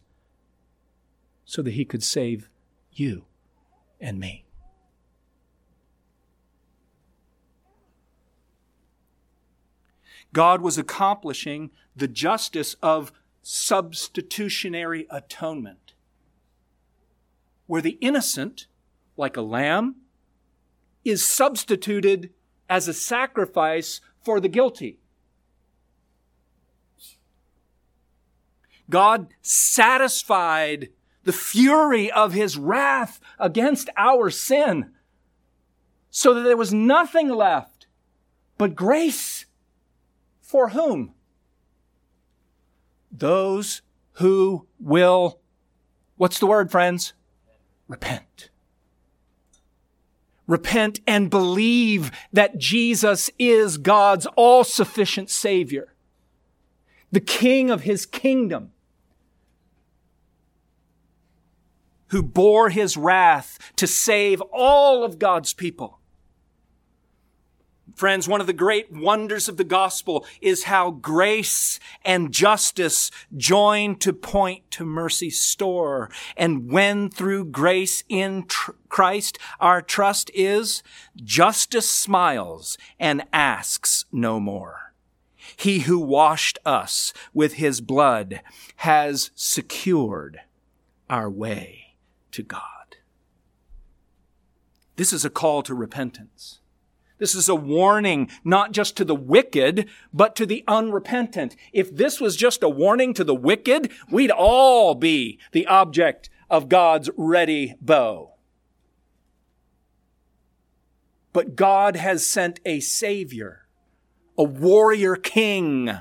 so 1.46 1.62
that 1.62 1.72
he 1.72 1.86
could 1.86 2.04
save 2.04 2.50
you 2.92 3.26
and 4.00 4.20
me. 4.20 4.46
God 10.34 10.62
was 10.62 10.78
accomplishing 10.78 11.72
the 11.96 12.08
justice 12.08 12.76
of 12.82 13.12
substitutionary 13.42 15.08
atonement, 15.10 15.94
where 17.68 17.82
the 17.82 17.98
innocent, 18.02 18.68
like 19.18 19.36
a 19.36 19.42
lamb, 19.42 19.96
is 21.04 21.28
substituted 21.28 22.32
as 22.70 22.88
a 22.88 22.94
sacrifice 22.94 24.00
for 24.24 24.40
the 24.40 24.48
guilty. 24.48 25.00
God 28.90 29.28
satisfied 29.42 30.90
the 31.24 31.34
fury 31.34 32.12
of 32.12 32.34
his 32.34 32.58
wrath 32.58 33.20
against 33.40 33.90
our 33.98 34.30
sin 34.30 34.92
so 36.10 36.34
that 36.34 36.42
there 36.42 36.58
was 36.58 36.74
nothing 36.74 37.30
left 37.30 37.88
but 38.58 38.76
grace 38.76 39.41
for 40.52 40.70
whom? 40.70 41.14
Those 43.10 43.82
who 44.16 44.68
will, 44.82 45.40
what's 46.18 46.40
the 46.40 46.46
word, 46.46 46.70
friends? 46.70 47.14
Repent. 47.88 48.50
Repent 50.48 51.00
and 51.08 51.30
believe 51.30 52.12
that 52.34 52.58
Jesus 52.58 53.30
is 53.40 53.78
God's 53.78 54.26
all 54.36 54.66
sufficient 54.66 55.30
Savior, 55.30 55.94
the 57.14 57.22
King 57.22 57.72
of 57.72 57.84
His 57.84 58.06
kingdom, 58.06 58.72
who 62.08 62.22
bore 62.22 62.72
His 62.72 62.98
wrath 62.98 63.58
to 63.78 63.88
save 63.88 64.42
all 64.52 65.06
of 65.06 65.18
God's 65.18 65.54
people. 65.54 66.01
Friends, 67.96 68.28
one 68.28 68.42
of 68.42 68.48
the 68.48 68.54
great 68.54 68.92
wonders 68.92 69.50
of 69.50 69.58
the 69.58 69.64
gospel 69.64 70.26
is 70.42 70.64
how 70.64 70.92
grace 70.92 71.80
and 72.04 72.32
justice 72.32 73.12
join 73.36 73.96
to 73.98 74.14
point 74.14 74.70
to 74.72 74.86
mercy's 74.86 75.40
store. 75.40 76.10
And 76.38 76.72
when 76.72 77.10
through 77.10 77.46
grace 77.46 78.04
in 78.08 78.46
tr- 78.48 78.72
Christ 78.90 79.38
our 79.60 79.82
trust 79.82 80.32
is, 80.34 80.84
justice 81.16 81.90
smiles 81.90 82.78
and 83.00 83.24
asks 83.34 84.06
no 84.12 84.40
more. 84.40 84.94
He 85.56 85.80
who 85.80 86.00
washed 86.00 86.60
us 86.66 87.14
with 87.34 87.54
his 87.54 87.82
blood 87.82 88.42
has 88.78 89.32
secured 89.36 90.42
our 91.10 91.30
way 91.30 91.96
to 92.32 92.42
God. 92.42 92.62
This 94.96 95.12
is 95.12 95.26
a 95.26 95.30
call 95.30 95.62
to 95.64 95.74
repentance. 95.74 96.61
This 97.22 97.36
is 97.36 97.48
a 97.48 97.54
warning 97.54 98.32
not 98.44 98.72
just 98.72 98.98
to 98.98 99.06
the 99.06 99.14
wicked, 99.14 99.88
but 100.12 100.36
to 100.38 100.46
the 100.48 100.64
unrepentant. 100.68 101.56
If 101.72 101.96
this 101.96 102.20
was 102.20 102.36
just 102.36 102.64
a 102.64 102.68
warning 102.68 103.14
to 103.14 103.24
the 103.24 103.36
wicked, 103.36 103.92
we'd 104.10 104.32
all 104.32 104.96
be 104.96 105.38
the 105.52 105.68
object 105.68 106.32
of 106.50 106.68
God's 106.68 107.12
ready 107.16 107.76
bow. 107.80 108.34
But 111.32 111.56
God 111.56 111.96
has 111.96 112.26
sent 112.26 112.60
a 112.66 112.80
Savior, 112.80 113.68
a 114.36 114.44
warrior 114.44 115.16
king, 115.16 115.92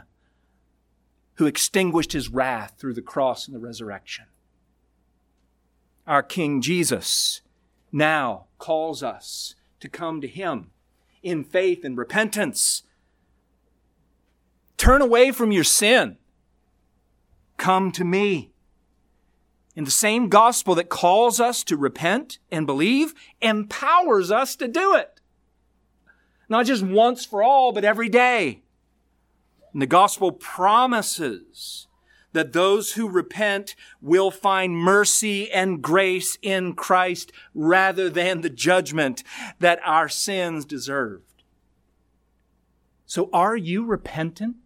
who 1.34 1.44
extinguished 1.44 2.12
his 2.12 2.30
wrath 2.30 2.76
through 2.78 2.94
the 2.94 3.02
cross 3.02 3.46
and 3.46 3.54
the 3.54 3.60
resurrection. 3.60 4.24
Our 6.06 6.22
King 6.22 6.62
Jesus 6.62 7.42
now 7.92 8.46
calls 8.56 9.02
us 9.02 9.54
to 9.80 9.88
come 9.90 10.22
to 10.22 10.26
him 10.26 10.70
in 11.22 11.44
faith 11.44 11.84
and 11.84 11.96
repentance. 11.96 12.82
Turn 14.76 15.02
away 15.02 15.30
from 15.30 15.52
your 15.52 15.64
sin. 15.64 16.16
Come 17.56 17.92
to 17.92 18.04
me. 18.04 18.52
And 19.76 19.86
the 19.86 19.90
same 19.90 20.28
gospel 20.28 20.74
that 20.74 20.88
calls 20.88 21.40
us 21.40 21.62
to 21.64 21.76
repent 21.76 22.38
and 22.50 22.66
believe, 22.66 23.14
empowers 23.40 24.30
us 24.30 24.56
to 24.56 24.66
do 24.66 24.94
it. 24.94 25.20
Not 26.48 26.66
just 26.66 26.82
once 26.82 27.24
for 27.24 27.42
all, 27.42 27.72
but 27.72 27.84
every 27.84 28.08
day. 28.08 28.62
And 29.72 29.80
the 29.80 29.86
gospel 29.86 30.32
promises 30.32 31.86
that 32.32 32.52
those 32.52 32.92
who 32.92 33.08
repent 33.08 33.74
will 34.00 34.30
find 34.30 34.76
mercy 34.76 35.50
and 35.50 35.82
grace 35.82 36.38
in 36.42 36.74
Christ 36.74 37.32
rather 37.54 38.08
than 38.08 38.40
the 38.40 38.50
judgment 38.50 39.22
that 39.58 39.80
our 39.84 40.08
sins 40.08 40.64
deserved. 40.64 41.42
So 43.06 43.28
are 43.32 43.56
you 43.56 43.84
repentant? 43.84 44.56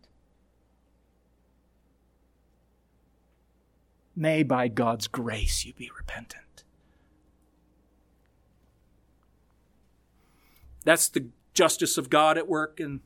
May 4.16 4.42
by 4.42 4.68
God's 4.68 5.08
grace 5.08 5.64
you 5.64 5.72
be 5.72 5.90
repentant. 5.96 6.62
That's 10.84 11.08
the 11.08 11.28
justice 11.54 11.96
of 11.96 12.10
God 12.10 12.36
at 12.36 12.46
work 12.46 12.78
in 12.78 13.00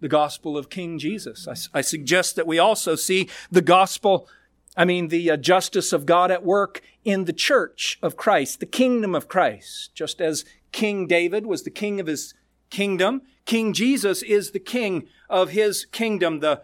the 0.00 0.08
gospel 0.08 0.56
of 0.56 0.70
King 0.70 0.98
Jesus. 0.98 1.48
I, 1.48 1.78
I 1.78 1.80
suggest 1.80 2.36
that 2.36 2.46
we 2.46 2.58
also 2.58 2.94
see 2.94 3.28
the 3.50 3.62
gospel, 3.62 4.28
I 4.76 4.84
mean, 4.84 5.08
the 5.08 5.30
uh, 5.30 5.36
justice 5.36 5.92
of 5.92 6.06
God 6.06 6.30
at 6.30 6.44
work 6.44 6.80
in 7.04 7.24
the 7.24 7.32
church 7.32 7.98
of 8.02 8.16
Christ, 8.16 8.60
the 8.60 8.66
kingdom 8.66 9.14
of 9.14 9.28
Christ. 9.28 9.94
Just 9.94 10.20
as 10.20 10.44
King 10.72 11.06
David 11.06 11.46
was 11.46 11.62
the 11.62 11.70
king 11.70 12.00
of 12.00 12.06
his 12.06 12.34
kingdom, 12.70 13.22
King 13.44 13.72
Jesus 13.72 14.22
is 14.22 14.50
the 14.50 14.60
king 14.60 15.08
of 15.28 15.50
his 15.50 15.86
kingdom, 15.86 16.40
the, 16.40 16.62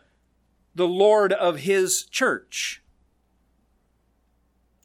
the 0.74 0.88
Lord 0.88 1.32
of 1.32 1.60
his 1.60 2.04
church. 2.04 2.82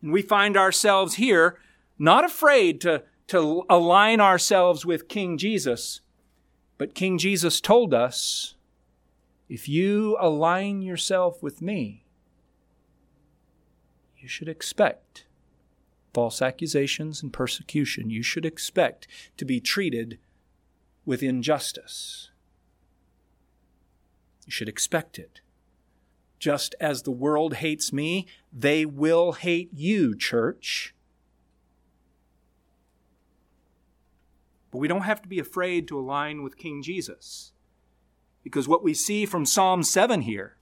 And 0.02 0.14
we 0.14 0.22
find 0.22 0.56
ourselves 0.56 1.16
here 1.16 1.60
not 1.98 2.24
afraid 2.24 2.80
to, 2.82 3.04
to 3.28 3.66
align 3.70 4.22
ourselves 4.22 4.86
with 4.86 5.10
King 5.10 5.38
Jesus 5.38 6.00
but 6.80 6.96
King 6.96 7.18
Jesus 7.18 7.60
told 7.60 7.94
us 7.94 8.56
if 9.50 9.68
you 9.68 10.16
align 10.20 10.82
yourself 10.82 11.44
with 11.44 11.62
me, 11.62 12.06
you 14.18 14.30
should 14.30 14.48
expect 14.48 15.26
false 16.14 16.42
accusations 16.42 17.22
and 17.22 17.34
persecution. 17.34 18.10
You 18.10 18.24
should 18.24 18.46
expect 18.46 19.08
to 19.36 19.44
be 19.44 19.60
treated 19.60 20.20
with 21.06 21.22
injustice. 21.22 22.30
You 24.46 24.52
should 24.52 24.70
expect 24.70 25.20
it. 25.20 25.42
Just 26.40 26.76
as 26.80 27.02
the 27.02 27.12
world 27.12 27.56
hates 27.56 27.92
me, 27.92 28.26
they 28.54 28.86
will 28.86 29.34
hate 29.34 29.70
you, 29.74 30.16
church. 30.16 30.96
But 34.72 34.78
we 34.78 34.88
don't 34.88 35.02
have 35.02 35.22
to 35.24 35.28
be 35.28 35.40
afraid 35.40 35.88
to 35.88 36.00
align 36.00 36.44
with 36.44 36.58
King 36.58 36.82
Jesus. 36.82 37.52
Because 38.44 38.68
what 38.68 38.84
we 38.84 38.94
see 38.94 39.26
from 39.26 39.46
Psalm 39.46 39.84
7 39.84 40.22
here 40.22 40.58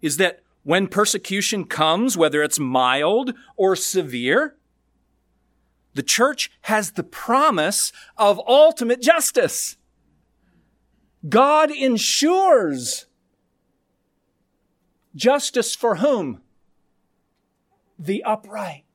is 0.00 0.16
that 0.16 0.40
when 0.62 0.88
persecution 0.88 1.64
comes, 1.64 2.16
whether 2.16 2.42
it's 2.42 2.58
mild 2.58 3.34
or 3.56 3.76
severe, 3.76 4.56
the 5.94 6.02
church 6.02 6.50
has 6.62 6.92
the 6.92 7.04
promise 7.04 7.92
of 8.16 8.40
ultimate 8.46 9.00
justice. 9.00 9.76
God 11.28 11.70
ensures 11.70 13.06
justice 15.14 15.74
for 15.74 15.96
whom? 15.96 16.40
The 17.98 18.22
upright 18.24 18.85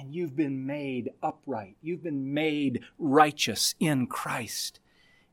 and 0.00 0.14
you've 0.14 0.34
been 0.34 0.64
made 0.64 1.10
upright. 1.22 1.76
You've 1.82 2.02
been 2.02 2.32
made 2.32 2.80
righteous 2.98 3.74
in 3.78 4.06
Christ. 4.06 4.80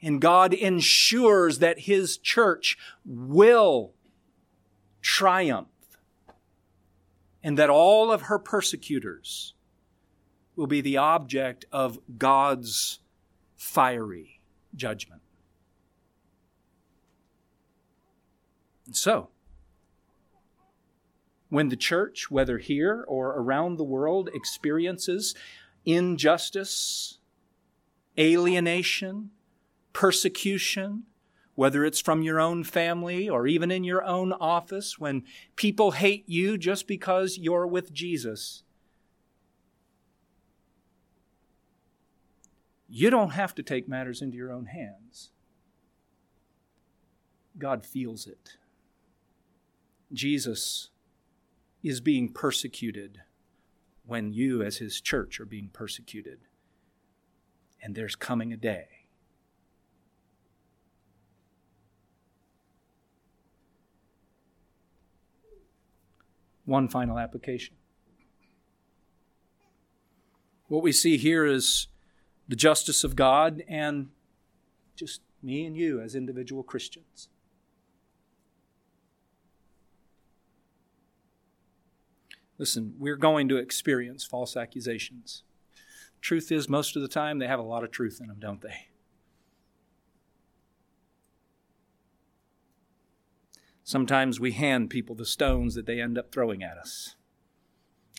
And 0.01 0.19
God 0.19 0.53
ensures 0.53 1.59
that 1.59 1.79
His 1.79 2.17
church 2.17 2.77
will 3.05 3.93
triumph 5.01 5.69
and 7.41 7.57
that 7.57 7.69
all 7.69 8.11
of 8.11 8.23
her 8.23 8.37
persecutors 8.37 9.53
will 10.57 10.67
be 10.67 10.81
the 10.81 10.97
object 10.97 11.63
of 11.71 11.99
God's 12.17 12.99
fiery 13.55 14.41
judgment. 14.75 15.21
And 18.85 18.97
so, 18.97 19.29
when 21.49 21.69
the 21.69 21.75
church, 21.75 22.29
whether 22.29 22.57
here 22.57 23.05
or 23.07 23.29
around 23.39 23.77
the 23.77 23.83
world, 23.83 24.29
experiences 24.33 25.33
injustice, 25.85 27.19
alienation, 28.19 29.29
persecution, 29.93 31.03
whether 31.55 31.85
it's 31.85 32.01
from 32.01 32.21
your 32.21 32.39
own 32.39 32.63
family 32.63 33.29
or 33.29 33.47
even 33.47 33.71
in 33.71 33.83
your 33.83 34.03
own 34.03 34.33
office, 34.33 34.99
when 34.99 35.23
people 35.55 35.91
hate 35.91 36.23
you 36.27 36.57
just 36.57 36.87
because 36.87 37.37
you're 37.37 37.65
with 37.65 37.93
Jesus, 37.93 38.63
you 42.87 43.09
don't 43.09 43.31
have 43.31 43.55
to 43.55 43.63
take 43.63 43.87
matters 43.87 44.21
into 44.21 44.37
your 44.37 44.51
own 44.51 44.65
hands. 44.65 45.31
God 47.57 47.85
feels 47.85 48.27
it. 48.27 48.57
Jesus 50.13 50.89
is 51.87 52.01
being 52.01 52.27
persecuted 52.27 53.21
when 54.05 54.33
you, 54.33 54.61
as 54.61 54.77
his 54.77 54.99
church, 54.99 55.39
are 55.39 55.45
being 55.45 55.69
persecuted. 55.71 56.39
And 57.81 57.95
there's 57.95 58.15
coming 58.15 58.51
a 58.51 58.57
day. 58.57 58.87
One 66.65 66.89
final 66.89 67.17
application. 67.17 67.75
What 70.67 70.83
we 70.83 70.91
see 70.91 71.15
here 71.15 71.45
is 71.45 71.87
the 72.49 72.57
justice 72.57 73.05
of 73.05 73.15
God 73.15 73.63
and 73.69 74.09
just 74.97 75.21
me 75.41 75.65
and 75.65 75.77
you 75.77 76.01
as 76.01 76.15
individual 76.15 76.63
Christians. 76.63 77.29
Listen, 82.57 82.95
we're 82.97 83.15
going 83.15 83.47
to 83.49 83.57
experience 83.57 84.25
false 84.25 84.57
accusations. 84.57 85.43
Truth 86.21 86.51
is, 86.51 86.67
most 86.67 86.95
of 86.95 87.01
the 87.01 87.07
time, 87.07 87.37
they 87.37 87.47
have 87.47 87.59
a 87.59 87.63
lot 87.63 87.83
of 87.83 87.91
truth 87.91 88.19
in 88.19 88.27
them, 88.27 88.37
don't 88.39 88.61
they? 88.61 88.87
Sometimes 93.83 94.39
we 94.39 94.51
hand 94.51 94.89
people 94.89 95.15
the 95.15 95.25
stones 95.25 95.75
that 95.75 95.85
they 95.85 96.01
end 96.01 96.17
up 96.17 96.31
throwing 96.31 96.63
at 96.63 96.77
us. 96.77 97.15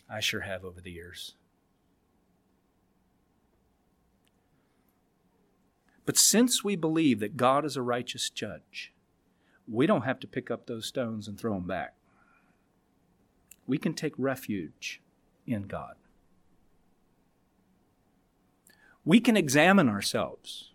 I 0.09 0.19
sure 0.19 0.41
have 0.41 0.63
over 0.63 0.81
the 0.81 0.91
years. 0.91 1.35
But 6.05 6.17
since 6.17 6.63
we 6.63 6.75
believe 6.75 7.19
that 7.19 7.37
God 7.37 7.65
is 7.65 7.77
a 7.77 7.83
righteous 7.83 8.31
judge, 8.31 8.93
we 9.67 9.85
don't 9.85 10.05
have 10.05 10.19
to 10.21 10.27
pick 10.27 10.49
up 10.49 10.65
those 10.65 10.87
stones 10.87 11.27
and 11.27 11.37
throw 11.39 11.53
them 11.53 11.67
back 11.67 11.93
we 13.69 13.77
can 13.77 13.93
take 13.93 14.13
refuge 14.17 14.99
in 15.45 15.67
God. 15.67 15.93
We 19.05 19.19
can 19.19 19.37
examine 19.37 19.87
ourselves. 19.87 20.71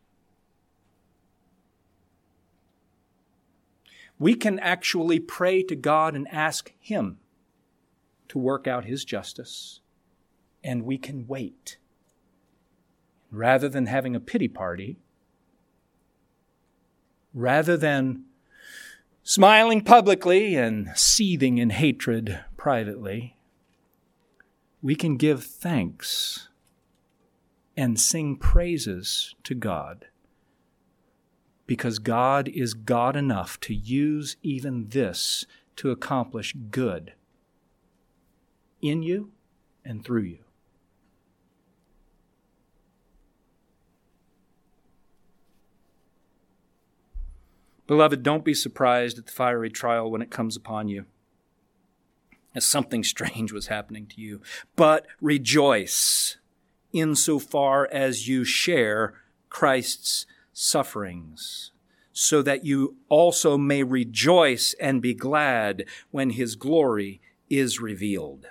We 4.19 4.35
can 4.35 4.61
actually 4.61 5.19
pray 5.19 5.65
to 5.65 5.75
God 5.75 6.15
and 6.15 6.29
ask 6.29 6.73
Him 6.79 7.19
to 8.29 8.39
work 8.39 8.69
out 8.69 8.85
His 8.85 9.05
justice, 9.05 9.81
and 10.63 10.85
we 10.85 10.97
can 10.97 11.27
wait. 11.27 11.79
Rather 13.33 13.69
than 13.69 13.87
having 13.87 14.15
a 14.15 14.21
pity 14.21 14.47
party, 14.47 14.99
rather 17.35 17.77
than 17.77 18.25
smiling 19.25 19.83
publicly 19.83 20.55
and 20.55 20.93
seething 20.95 21.59
in 21.59 21.71
hatred 21.71 22.45
privately, 22.65 23.37
we 24.81 24.95
can 24.95 25.19
give 25.19 25.45
thanks 25.45 26.49
and 27.77 28.01
sing 28.01 28.37
praises 28.37 29.35
to 29.43 29.55
God 29.55 30.07
because 31.67 31.99
God 31.99 32.49
is 32.49 32.73
God 32.73 33.17
enough 33.17 33.61
to 33.61 33.75
use 33.75 34.39
even 34.43 34.89
this 34.89 35.45
to 35.77 35.91
accomplish 35.91 36.55
good 36.71 37.13
in 38.81 39.03
you 39.03 39.33
and 39.85 40.03
through 40.03 40.23
you. 40.23 40.39
Beloved, 47.87 48.23
don't 48.23 48.43
be 48.43 48.55
surprised 48.55 49.19
at 49.19 49.27
the 49.27 49.33
fiery 49.33 49.69
trial 49.69 50.11
when 50.11 50.23
it 50.23 50.31
comes 50.31 50.57
upon 50.57 50.89
you, 50.89 51.05
as 52.55 52.65
something 52.65 53.05
strange 53.05 53.53
was 53.53 53.67
happening 53.67 54.07
to 54.07 54.21
you. 54.21 54.41
But 54.77 55.07
rejoice 55.21 56.39
insofar 56.93 57.89
as 57.91 58.29
you 58.29 58.45
share 58.45 59.15
Christ's 59.49 60.27
sufferings, 60.53 61.73
so 62.13 62.43
that 62.43 62.65
you 62.65 62.97
also 63.09 63.59
may 63.59 63.83
rejoice 63.83 64.75
and 64.81 65.03
be 65.03 65.15
glad 65.15 65.85
when 66.11 66.31
his 66.31 66.55
glory 66.55 67.21
is 67.51 67.81
revealed. 67.81 68.47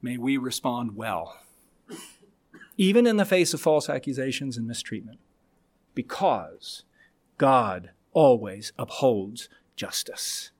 May 0.00 0.16
we 0.16 0.36
respond 0.36 0.96
well 0.96 1.42
even 2.76 3.06
in 3.06 3.16
the 3.16 3.24
face 3.24 3.54
of 3.54 3.60
false 3.60 3.88
accusations 3.88 4.56
and 4.56 4.66
mistreatment, 4.66 5.20
because 5.94 6.84
God 7.38 7.90
always 8.12 8.72
upholds 8.78 9.48
justice. 9.76 10.50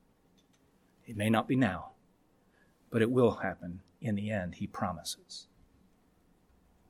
It 1.06 1.16
may 1.16 1.30
not 1.30 1.48
be 1.48 1.56
now, 1.56 1.92
but 2.90 3.02
it 3.02 3.10
will 3.10 3.36
happen 3.42 3.80
in 4.00 4.14
the 4.14 4.30
end, 4.30 4.56
he 4.56 4.66
promises. 4.66 5.46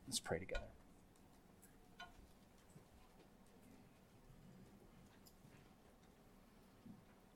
Let's 0.07 0.21
pray 0.21 0.39
together. 0.39 0.67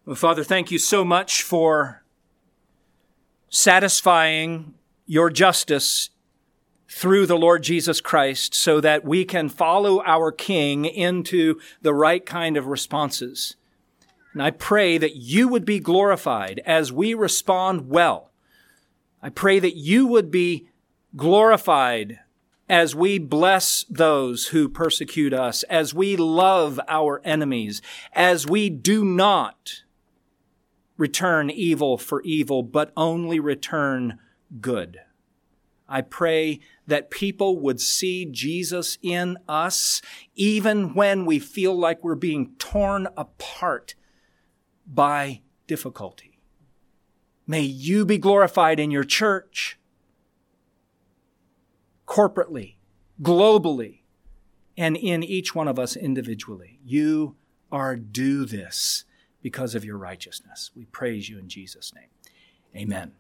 Well, 0.05 0.17
Father, 0.17 0.45
thank 0.45 0.71
you 0.71 0.79
so 0.79 1.05
much 1.05 1.43
for 1.43 2.05
satisfying 3.49 4.75
your 5.05 5.31
justice 5.31 6.11
through 6.89 7.27
the 7.27 7.39
Lord 7.39 7.63
Jesus 7.63 8.01
Christ 8.01 8.55
so 8.55 8.81
that 8.81 9.05
we 9.05 9.25
can 9.25 9.49
follow 9.49 10.03
our 10.05 10.31
King 10.31 10.85
into 10.85 11.61
the 11.83 11.95
right 11.95 12.25
kind 12.25 12.57
of 12.57 12.67
responses. 12.67 13.57
And 14.33 14.43
I 14.43 14.51
pray 14.51 14.99
that 14.99 15.17
you 15.17 15.49
would 15.49 15.65
be 15.65 15.81
glorified 15.81 16.61
as 16.67 16.93
we 16.93 17.15
respond 17.15 17.89
well. 17.89 18.31
I 19.23 19.31
pray 19.31 19.59
that 19.59 19.77
you 19.77 20.07
would 20.07 20.31
be 20.31 20.69
glorified 21.17 22.21
as 22.69 22.95
we 22.95 23.19
bless 23.19 23.85
those 23.89 24.49
who 24.49 24.69
persecute 24.69 25.33
us, 25.33 25.63
as 25.65 25.95
we 25.95 26.17
love 26.17 26.81
our 26.89 27.23
enemies, 27.25 27.81
as 28.13 28.47
we 28.47 28.69
do 28.69 29.05
not 29.05 29.83
return 30.97 31.49
evil 31.49 31.97
for 31.97 32.23
evil, 32.23 32.63
but 32.63 32.93
only 32.97 33.39
return 33.39 34.19
good. 34.61 35.01
I 35.89 36.01
pray 36.03 36.61
that 36.87 37.11
people 37.11 37.59
would 37.59 37.81
see 37.81 38.25
Jesus 38.25 38.99
in 39.03 39.39
us 39.49 40.03
even 40.35 40.95
when 40.95 41.25
we 41.25 41.39
feel 41.39 41.77
like 41.79 42.03
we're 42.03 42.15
being 42.15 42.55
torn 42.59 43.09
apart 43.17 43.95
by 44.87 45.43
difficulty. 45.67 46.39
May 47.47 47.63
you 47.63 48.05
be 48.05 48.19
glorified 48.19 48.81
in 48.81 48.91
your 48.91 49.05
church, 49.05 49.79
corporately, 52.07 52.77
globally, 53.23 54.01
and 54.77 54.97
in 54.97 55.23
each 55.23 55.55
one 55.55 55.69
of 55.69 55.79
us 55.79 55.97
individually. 55.97 56.79
You 56.85 57.37
are 57.71 57.97
due 57.97 58.45
this 58.45 59.05
because 59.43 59.75
of 59.75 59.85
your 59.85 59.97
righteousness. 59.97 60.71
We 60.75 60.87
praise 60.87 61.29
you 61.29 61.39
in 61.39 61.49
Jesus' 61.49 61.95
name. 61.95 62.09
Amen. 62.75 63.13